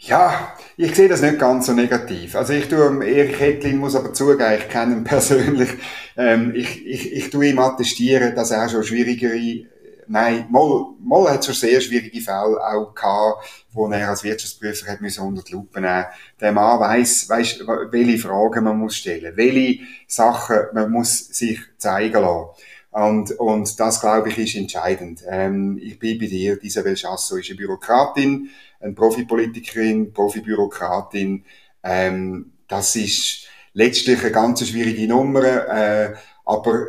Ja, 0.05 0.57
ich 0.77 0.97
sehe 0.97 1.09
das 1.09 1.23
nicht 1.23 1.39
ganz 1.39 1.67
so 1.67 1.73
negativ. 1.75 2.35
Also 2.35 2.55
ich 2.55 2.67
tue 2.69 3.07
Erich 3.07 3.41
Ettlin, 3.41 3.79
muss 3.79 3.95
aber 3.95 4.13
zugeben, 4.13 4.59
ich 4.59 4.69
kenne 4.69 4.97
ihn 4.97 5.05
persönlich. 5.05 5.71
Ähm, 6.17 6.53
ich, 6.57 6.85
ich, 6.85 7.13
ich 7.13 7.31
tue 7.31 7.47
ihm 7.47 7.61
attestieren, 7.61 8.35
dass 8.35 8.51
er 8.51 8.69
schon 8.69 8.83
schwierigere, 8.83 9.65
nein, 10.09 10.47
Moll, 10.51 10.95
Moll 10.99 11.31
hat 11.31 11.45
schon 11.45 11.55
sehr 11.55 11.81
schwierige 11.81 12.21
Fälle 12.21 12.61
auch 12.61 12.93
gehabt, 12.93 13.47
wo 13.73 13.89
er 13.93 14.09
als 14.09 14.25
Wirtschaftsprüfer 14.25 14.91
hat 14.91 15.01
müssen 15.01 15.25
unter 15.25 15.43
die 15.43 15.53
Lupe 15.53 15.81
nehmen. 15.81 16.07
Der 16.41 16.51
Mann 16.51 16.81
weiss, 16.81 17.29
weiss, 17.29 17.61
welche 17.93 18.19
Fragen 18.19 18.65
man 18.65 18.79
muss 18.79 18.97
stellen, 18.97 19.37
welche 19.37 19.85
Sachen 20.09 20.63
man 20.75 20.91
muss 20.91 21.29
sich 21.29 21.61
zeigen 21.79 22.21
lassen. 22.21 22.51
Und, 22.93 23.33
und 23.33 23.81
das, 23.81 24.01
glaube 24.01 24.29
ich, 24.29 24.39
ist 24.39 24.55
entscheidend. 24.55 25.23
Ähm, 25.27 25.79
ich 25.83 25.99
bin 25.99 26.19
bei 26.19 26.27
dir, 26.27 26.63
Isabel 26.63 26.95
Chasso 26.95 27.37
ist 27.37 27.49
eine 27.49 27.57
Bürokratin, 27.57 28.51
eine 28.81 28.93
Profipolitikerin, 28.93 30.13
Profibürokratin. 30.13 31.45
Ähm, 31.83 32.53
das 32.69 32.95
ist 32.97 33.47
letztlich 33.73 34.21
eine 34.21 34.31
ganz 34.31 34.67
schwierige 34.67 35.09
Nummer. 35.09 35.43
Äh, 35.43 36.15
aber 36.45 36.87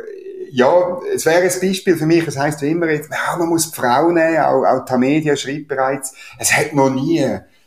ja, 0.50 1.00
es 1.12 1.24
wäre 1.24 1.42
ein 1.42 1.60
Beispiel 1.60 1.96
für 1.96 2.06
mich, 2.06 2.26
es 2.26 2.38
heißt 2.38 2.60
wie 2.62 2.70
immer 2.70 2.88
jetzt, 2.90 3.10
man 3.38 3.48
muss 3.48 3.70
die 3.70 3.76
Frau 3.76 4.10
nehmen, 4.10 4.38
auch, 4.38 4.62
auch 4.62 4.84
die 4.84 4.98
Media 4.98 5.34
schreibt 5.36 5.68
bereits, 5.68 6.14
es 6.38 6.52
hat 6.52 6.74
noch 6.74 6.90
nie 6.90 7.24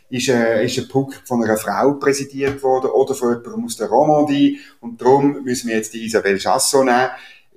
ist, 0.10 0.30
äh, 0.30 0.63
ist 0.63 0.78
ein 0.78 0.88
Puck 0.88 1.13
von 1.26 1.43
einer 1.43 1.58
Frau 1.58 1.93
präsidiert 1.93 2.63
worden 2.63 2.91
oder 2.91 3.13
von 3.13 3.30
jemandem 3.30 3.65
aus 3.65 3.76
der 3.76 3.89
Romandie 3.89 4.60
und 4.80 5.02
darum 5.02 5.43
müssen 5.43 5.67
wir 5.67 5.76
jetzt 5.76 5.93
die 5.93 6.06
Isabelle 6.06 6.38
Chassot 6.38 6.86
nehmen 6.86 7.10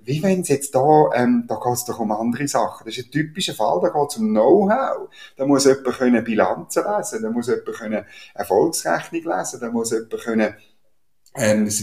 wie 0.04 0.22
wenn 0.22 0.40
es 0.40 0.48
jetzt 0.48 0.74
da, 0.74 1.10
ähm, 1.14 1.44
da 1.48 1.56
geht 1.56 1.72
es 1.72 1.84
doch 1.84 1.98
um 1.98 2.12
andere 2.12 2.48
Sachen. 2.48 2.84
Das 2.86 2.96
ist 2.96 3.06
ein 3.06 3.10
typischer 3.10 3.54
Fall, 3.54 3.80
da 3.82 3.88
geht 3.88 4.10
es 4.10 4.16
um 4.16 4.30
Know-how. 4.30 5.08
Da 5.36 5.46
muss 5.46 5.64
jemand 5.64 5.96
können 5.96 6.24
Bilanzen 6.24 6.84
lesen, 6.84 7.22
da 7.22 7.30
muss 7.30 7.48
jemand 7.48 7.76
können 7.76 8.04
Erfolgsrechnung 8.34 9.22
lesen, 9.22 9.60
da 9.60 9.70
muss 9.70 9.90
jemand 9.90 10.20
können 10.20 10.54
ähm, 11.36 11.64
das, 11.64 11.80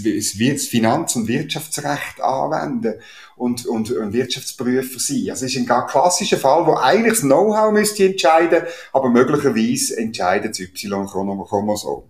Finanz- 0.67 1.15
und 1.15 1.27
Wirtschaftsrecht 1.27 2.21
anwenden 2.21 2.95
und, 3.37 3.65
und 3.65 3.95
ein 3.95 4.11
Wirtschaftsprüfer 4.11 4.99
sein. 4.99 5.29
Also 5.29 5.45
es 5.45 5.53
ist 5.53 5.57
ein 5.57 5.65
ganz 5.65 5.91
klassischer 5.91 6.37
Fall, 6.37 6.65
wo 6.65 6.73
eigentlich 6.73 7.13
das 7.13 7.21
Know-how 7.21 7.71
müsste 7.71 8.05
entscheiden, 8.05 8.63
aber 8.91 9.09
möglicherweise 9.09 9.97
entscheidet 9.97 10.51
das 10.51 10.59
Y-Chromosom. 10.59 12.03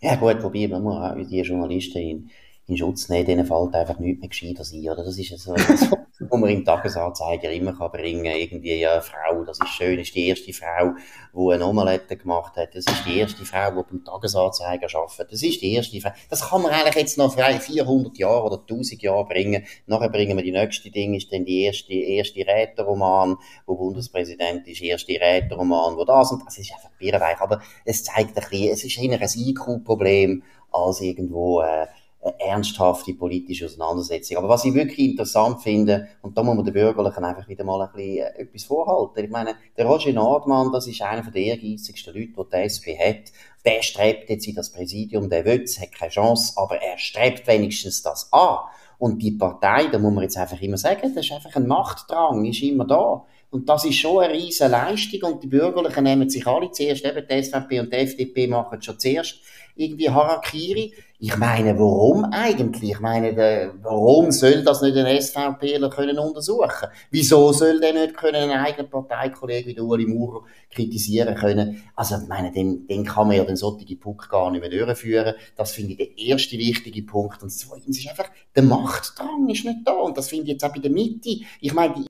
Ja 0.00 0.16
gut, 0.16 0.42
wobei 0.42 0.68
man 0.68 0.82
muss 0.82 0.96
auch 0.96 1.14
die 1.16 1.40
Journalisten 1.40 2.30
in 2.68 2.76
Schutz 2.76 3.08
nehmen, 3.08 3.24
denen 3.24 3.46
fällt 3.46 3.74
einfach 3.74 3.98
nichts 3.98 4.20
mehr 4.20 4.28
gescheiter 4.28 4.62
sein, 4.62 4.80
oder? 4.80 5.02
Das 5.02 5.16
ist 5.18 5.38
so, 5.38 5.54
das, 5.56 5.90
was 5.90 6.40
man 6.40 6.50
im 6.50 6.64
Tagesanzeiger 6.66 7.50
immer 7.50 7.72
kann 7.72 7.90
bringen 7.90 8.24
kann. 8.24 8.36
Irgendwie, 8.36 8.74
ja, 8.74 8.92
eine 8.92 9.02
Frau, 9.02 9.42
das 9.44 9.58
ist 9.58 9.70
schön, 9.70 9.98
ist 9.98 10.14
die 10.14 10.28
erste 10.28 10.52
Frau, 10.52 10.92
die 11.34 11.54
eine 11.54 11.66
Omelette 11.66 12.18
gemacht 12.18 12.56
hat. 12.56 12.74
Das 12.74 12.84
ist 12.84 13.06
die 13.06 13.20
erste 13.20 13.44
Frau, 13.46 13.70
die 13.70 13.90
beim 13.90 14.04
Tagesanzeiger 14.04 14.86
arbeitet. 14.94 15.32
Das 15.32 15.42
ist 15.42 15.62
die 15.62 15.72
erste 15.72 15.98
Frau. 15.98 16.10
Das 16.28 16.46
kann 16.46 16.60
man 16.60 16.72
eigentlich 16.72 16.96
jetzt 16.96 17.16
noch 17.16 17.34
400 17.34 18.18
Jahre 18.18 18.44
oder 18.44 18.60
1000 18.60 19.00
Jahre 19.00 19.24
bringen. 19.24 19.64
Nachher 19.86 20.10
bringen 20.10 20.36
wir 20.36 20.44
die 20.44 20.52
nächste 20.52 20.90
Ding, 20.90 21.14
ist 21.14 21.32
dann 21.32 21.46
die 21.46 21.62
erste, 21.62 21.94
erste 21.94 22.40
Räteroman, 22.40 23.38
wo 23.64 23.76
Bundespräsident 23.76 24.68
ist, 24.68 24.82
erste 24.82 25.12
Räteroman, 25.12 25.96
wo 25.96 26.04
das 26.04 26.32
und 26.32 26.44
das 26.44 26.58
ist 26.58 26.70
einfach 26.74 26.90
birrenweich. 26.98 27.40
Aber 27.40 27.62
es 27.86 28.04
zeigt 28.04 28.36
ein 28.36 28.44
bisschen, 28.50 28.72
es 28.72 28.84
ist 28.84 28.98
eher 28.98 29.18
ein 29.18 29.28
IQ-Problem 29.34 30.42
als 30.70 31.00
irgendwo, 31.00 31.62
äh, 31.62 31.86
eine 32.28 32.40
ernsthafte 32.40 33.14
politische 33.14 33.66
Auseinandersetzung. 33.66 34.36
Aber 34.36 34.48
was 34.48 34.64
ich 34.64 34.74
wirklich 34.74 35.10
interessant 35.10 35.62
finde, 35.62 36.08
und 36.22 36.36
da 36.36 36.42
muss 36.42 36.56
man 36.56 36.64
den 36.64 36.74
Bürgerlichen 36.74 37.24
einfach 37.24 37.48
wieder 37.48 37.64
mal 37.64 37.82
ein 37.82 37.92
bisschen 37.92 38.18
äh, 38.18 38.42
etwas 38.42 38.64
vorhalten. 38.64 39.24
Ich 39.24 39.30
meine, 39.30 39.54
der 39.76 39.86
Roger 39.86 40.12
Nordmann, 40.12 40.72
das 40.72 40.86
ist 40.86 41.02
einer 41.02 41.28
der 41.30 41.42
ehrgeizigsten 41.42 42.14
Leute, 42.14 42.28
die 42.28 42.50
die 42.52 42.56
SP 42.62 42.96
hat. 42.98 43.32
Der 43.64 43.82
strebt 43.82 44.30
jetzt 44.30 44.46
in 44.46 44.54
das 44.54 44.72
Präsidium, 44.72 45.28
der 45.28 45.44
will 45.44 45.58
hat 45.58 45.92
keine 45.92 46.10
Chance, 46.10 46.52
aber 46.56 46.76
er 46.80 46.98
strebt 46.98 47.46
wenigstens 47.46 48.02
das 48.02 48.32
an. 48.32 48.58
Und 48.98 49.22
die 49.22 49.32
Partei, 49.32 49.86
da 49.86 49.98
muss 49.98 50.12
man 50.12 50.24
jetzt 50.24 50.36
einfach 50.36 50.60
immer 50.60 50.76
sagen, 50.76 51.12
das 51.14 51.24
ist 51.24 51.32
einfach 51.32 51.54
ein 51.54 51.66
Machtdrang, 51.66 52.44
ist 52.44 52.62
immer 52.62 52.84
da. 52.84 53.24
Und 53.50 53.68
das 53.68 53.84
ist 53.84 53.96
schon 53.96 54.22
eine 54.22 54.34
riesige 54.34 54.68
Leistung 54.68 55.22
und 55.22 55.42
die 55.42 55.46
Bürgerlichen 55.46 56.04
nehmen 56.04 56.28
sich 56.28 56.46
alle 56.46 56.70
zuerst, 56.70 57.04
eben 57.04 57.26
die 57.26 57.42
SVP 57.42 57.80
und 57.80 57.92
die 57.92 57.96
FDP 57.96 58.46
machen 58.46 58.82
schon 58.82 58.98
zuerst 58.98 59.40
irgendwie 59.74 60.10
Harakiri. 60.10 60.92
Ich 61.20 61.36
meine, 61.36 61.76
warum 61.76 62.26
eigentlich? 62.26 62.92
Ich 62.92 63.00
meine, 63.00 63.34
der, 63.34 63.74
warum 63.82 64.30
soll 64.30 64.62
das 64.62 64.82
nicht 64.82 64.96
ein 64.96 65.20
SVPler 65.20 65.90
können 65.90 66.16
untersuchen? 66.16 66.88
Wieso 67.10 67.52
soll 67.52 67.80
der 67.80 67.92
nicht 67.92 68.16
können 68.16 68.36
einen 68.36 68.64
eigenen 68.64 68.88
Parteikollegen 68.88 69.68
wie 69.68 69.74
der 69.74 69.82
Uli 69.82 70.06
Maurer 70.06 70.44
kritisieren 70.70 71.34
können? 71.34 71.82
Also, 71.96 72.18
ich 72.22 72.28
meine, 72.28 72.52
den, 72.52 72.86
den 72.86 73.04
kann 73.04 73.26
man 73.26 73.36
ja 73.36 73.44
den 73.44 73.56
solche 73.56 73.96
Puck 73.96 74.28
gar 74.30 74.52
nicht 74.52 74.60
mehr 74.60 74.70
durchführen. 74.70 75.34
Das 75.56 75.72
finde 75.72 75.94
ich 75.94 75.98
der 75.98 76.18
erste 76.18 76.56
wichtige 76.56 77.02
Punkt. 77.02 77.42
Und 77.42 77.50
zweitens 77.50 77.98
ist 77.98 78.08
einfach, 78.08 78.30
der 78.54 78.62
Machtdrang 78.62 79.48
ist 79.48 79.64
nicht 79.64 79.78
da. 79.84 79.94
Und 79.94 80.16
das 80.16 80.28
finde 80.28 80.44
ich 80.44 80.50
jetzt 80.52 80.64
auch 80.64 80.72
bei 80.72 80.78
der 80.78 80.92
Mitte. 80.92 81.40
Ich 81.60 81.74
meine, 81.74 81.94
die 81.94 82.06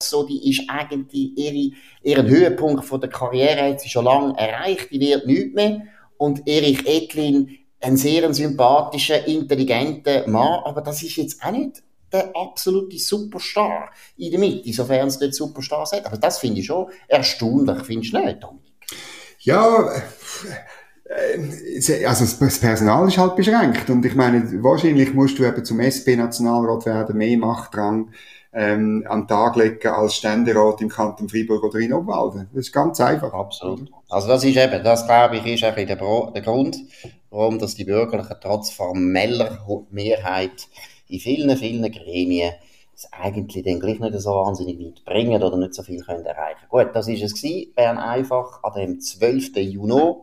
so, 0.00 0.22
die 0.22 0.48
ist 0.48 0.70
eigentlich 0.70 1.36
ihre, 1.36 1.74
ihren 2.04 2.28
Höhepunkt 2.28 2.84
von 2.84 3.00
der 3.00 3.10
Karriere 3.10 3.72
hat 3.72 3.80
sie 3.80 3.88
schon 3.88 4.04
lange 4.04 4.38
erreicht. 4.38 4.92
Die 4.92 5.00
wird 5.00 5.26
nichts 5.26 5.52
mehr 5.52 5.82
und 6.16 6.46
Erich 6.46 6.86
Etlin 6.86 7.58
ein 7.82 7.96
sehr 7.96 8.32
sympathischer, 8.32 9.26
intelligenter 9.26 10.26
Mann, 10.28 10.62
aber 10.64 10.80
das 10.80 11.02
ist 11.02 11.16
jetzt 11.16 11.44
auch 11.44 11.50
nicht 11.50 11.82
der 12.12 12.30
absolute 12.34 12.98
Superstar 12.98 13.90
in 14.16 14.30
der 14.30 14.40
Mitte, 14.40 14.72
sofern 14.72 15.08
es 15.08 15.18
nicht 15.18 15.34
Superstars 15.34 15.92
hat. 15.92 16.06
Aber 16.06 16.18
das 16.18 16.38
finde 16.38 16.60
ich 16.60 16.66
schon 16.66 16.86
erstaunlich, 17.08 17.82
findest 17.84 18.12
du 18.12 18.18
nicht, 18.18 18.42
Dominik? 18.42 18.72
Ja, 19.40 19.90
äh, 21.04 22.06
also 22.06 22.24
das 22.24 22.58
Personal 22.60 23.08
ist 23.08 23.18
halt 23.18 23.36
beschränkt 23.36 23.90
und 23.90 24.04
ich 24.04 24.14
meine, 24.14 24.62
wahrscheinlich 24.62 25.12
musst 25.14 25.38
du 25.38 25.44
eben 25.44 25.64
zum 25.64 25.80
SP-Nationalrat 25.80 26.86
werden, 26.86 27.16
mehr 27.16 27.38
Machtdrang 27.38 28.12
ähm, 28.52 29.04
an 29.08 29.22
den 29.22 29.28
Tag 29.28 29.56
legen 29.56 29.88
als 29.88 30.14
Ständerat 30.14 30.80
im 30.80 30.88
Kanton 30.90 31.28
Freiburg 31.28 31.64
oder 31.64 31.78
in 31.78 31.92
Obwalden. 31.92 32.48
Das 32.52 32.66
ist 32.66 32.72
ganz 32.72 33.00
einfach. 33.00 33.32
Absolut. 33.32 33.90
Also 34.08 34.28
das 34.28 34.44
ist 34.44 34.56
eben, 34.56 34.84
das 34.84 35.06
glaube 35.06 35.38
ich, 35.38 35.46
ist 35.46 35.64
eben 35.64 35.86
der, 35.86 35.96
der 35.96 36.42
Grund, 36.42 36.76
warum 37.32 37.58
dass 37.58 37.74
die 37.74 37.84
Bürgerlichen 37.84 38.36
trotz 38.40 38.70
formeller 38.70 39.66
Mehrheit 39.90 40.68
in 41.08 41.18
vielen, 41.18 41.56
vielen 41.56 41.90
Gremien 41.90 42.52
es 42.94 43.12
eigentlich 43.12 43.64
dann 43.64 43.80
gleich 43.80 43.98
nicht 43.98 44.20
so 44.20 44.30
wahnsinnig 44.30 44.78
weit 44.78 45.04
bringen 45.04 45.42
oder 45.42 45.56
nicht 45.56 45.74
so 45.74 45.82
viel 45.82 46.02
können 46.02 46.24
erreichen. 46.24 46.66
Gut, 46.68 46.90
das 46.94 47.08
ist 47.08 47.22
es 47.22 47.34
gewesen. 47.34 47.72
Bern 47.74 47.98
einfach 47.98 48.62
an 48.62 48.74
dem 48.74 49.00
12. 49.00 49.56
Juni 49.56 50.14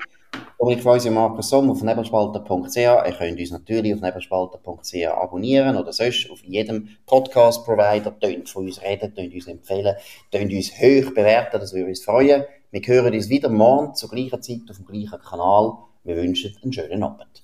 Dominik 0.60 0.84
Feusi 0.84 1.08
und 1.08 1.16
Markus 1.16 1.50
Somm 1.50 1.72
auf 1.72 1.82
nebelspalter.ch. 1.82 2.76
Ihr 2.78 3.16
könnt 3.18 3.40
uns 3.40 3.52
natürlich 3.52 3.94
auf 3.94 4.02
nebelspalter.ch 4.02 5.08
abonnieren 5.08 5.78
oder 5.78 5.92
sonst 5.92 6.30
auf 6.30 6.44
jedem 6.44 6.90
Podcast-Provider. 7.06 8.20
Tönt 8.20 8.50
von 8.50 8.66
uns 8.66 8.82
reden, 8.82 9.16
tönt 9.16 9.34
uns 9.34 9.48
empfehlen, 9.48 9.96
tönt 10.32 10.54
uns 10.54 10.72
hoch 10.72 11.14
bewerten, 11.14 11.60
das 11.60 11.74
würde 11.74 11.88
uns 11.90 12.04
freuen. 12.04 12.44
Wir 12.72 12.82
hören 12.82 13.14
uns 13.14 13.30
wieder 13.30 13.50
morgen 13.50 13.96
zur 13.96 14.10
gleichen 14.10 14.42
Zeit 14.42 14.62
auf 14.70 14.76
dem 14.76 14.86
gleichen 14.86 15.20
Kanal. 15.20 15.78
Wir 16.10 16.18
wünschen 16.18 16.58
einen 16.64 16.74
schönen 16.74 17.04
Abend. 17.04 17.44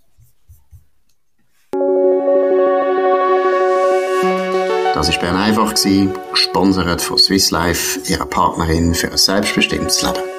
Das 4.96 5.08
war 5.08 5.20
Bern 5.20 5.36
einfach, 5.36 5.76
gesponsert 6.32 7.00
von 7.00 7.20
Swiss 7.20 7.52
Life, 7.52 8.00
ihrer 8.12 8.26
Partnerin 8.26 8.96
für 8.96 9.12
ein 9.12 9.18
selbstbestimmtes 9.18 10.02
Leben. 10.02 10.35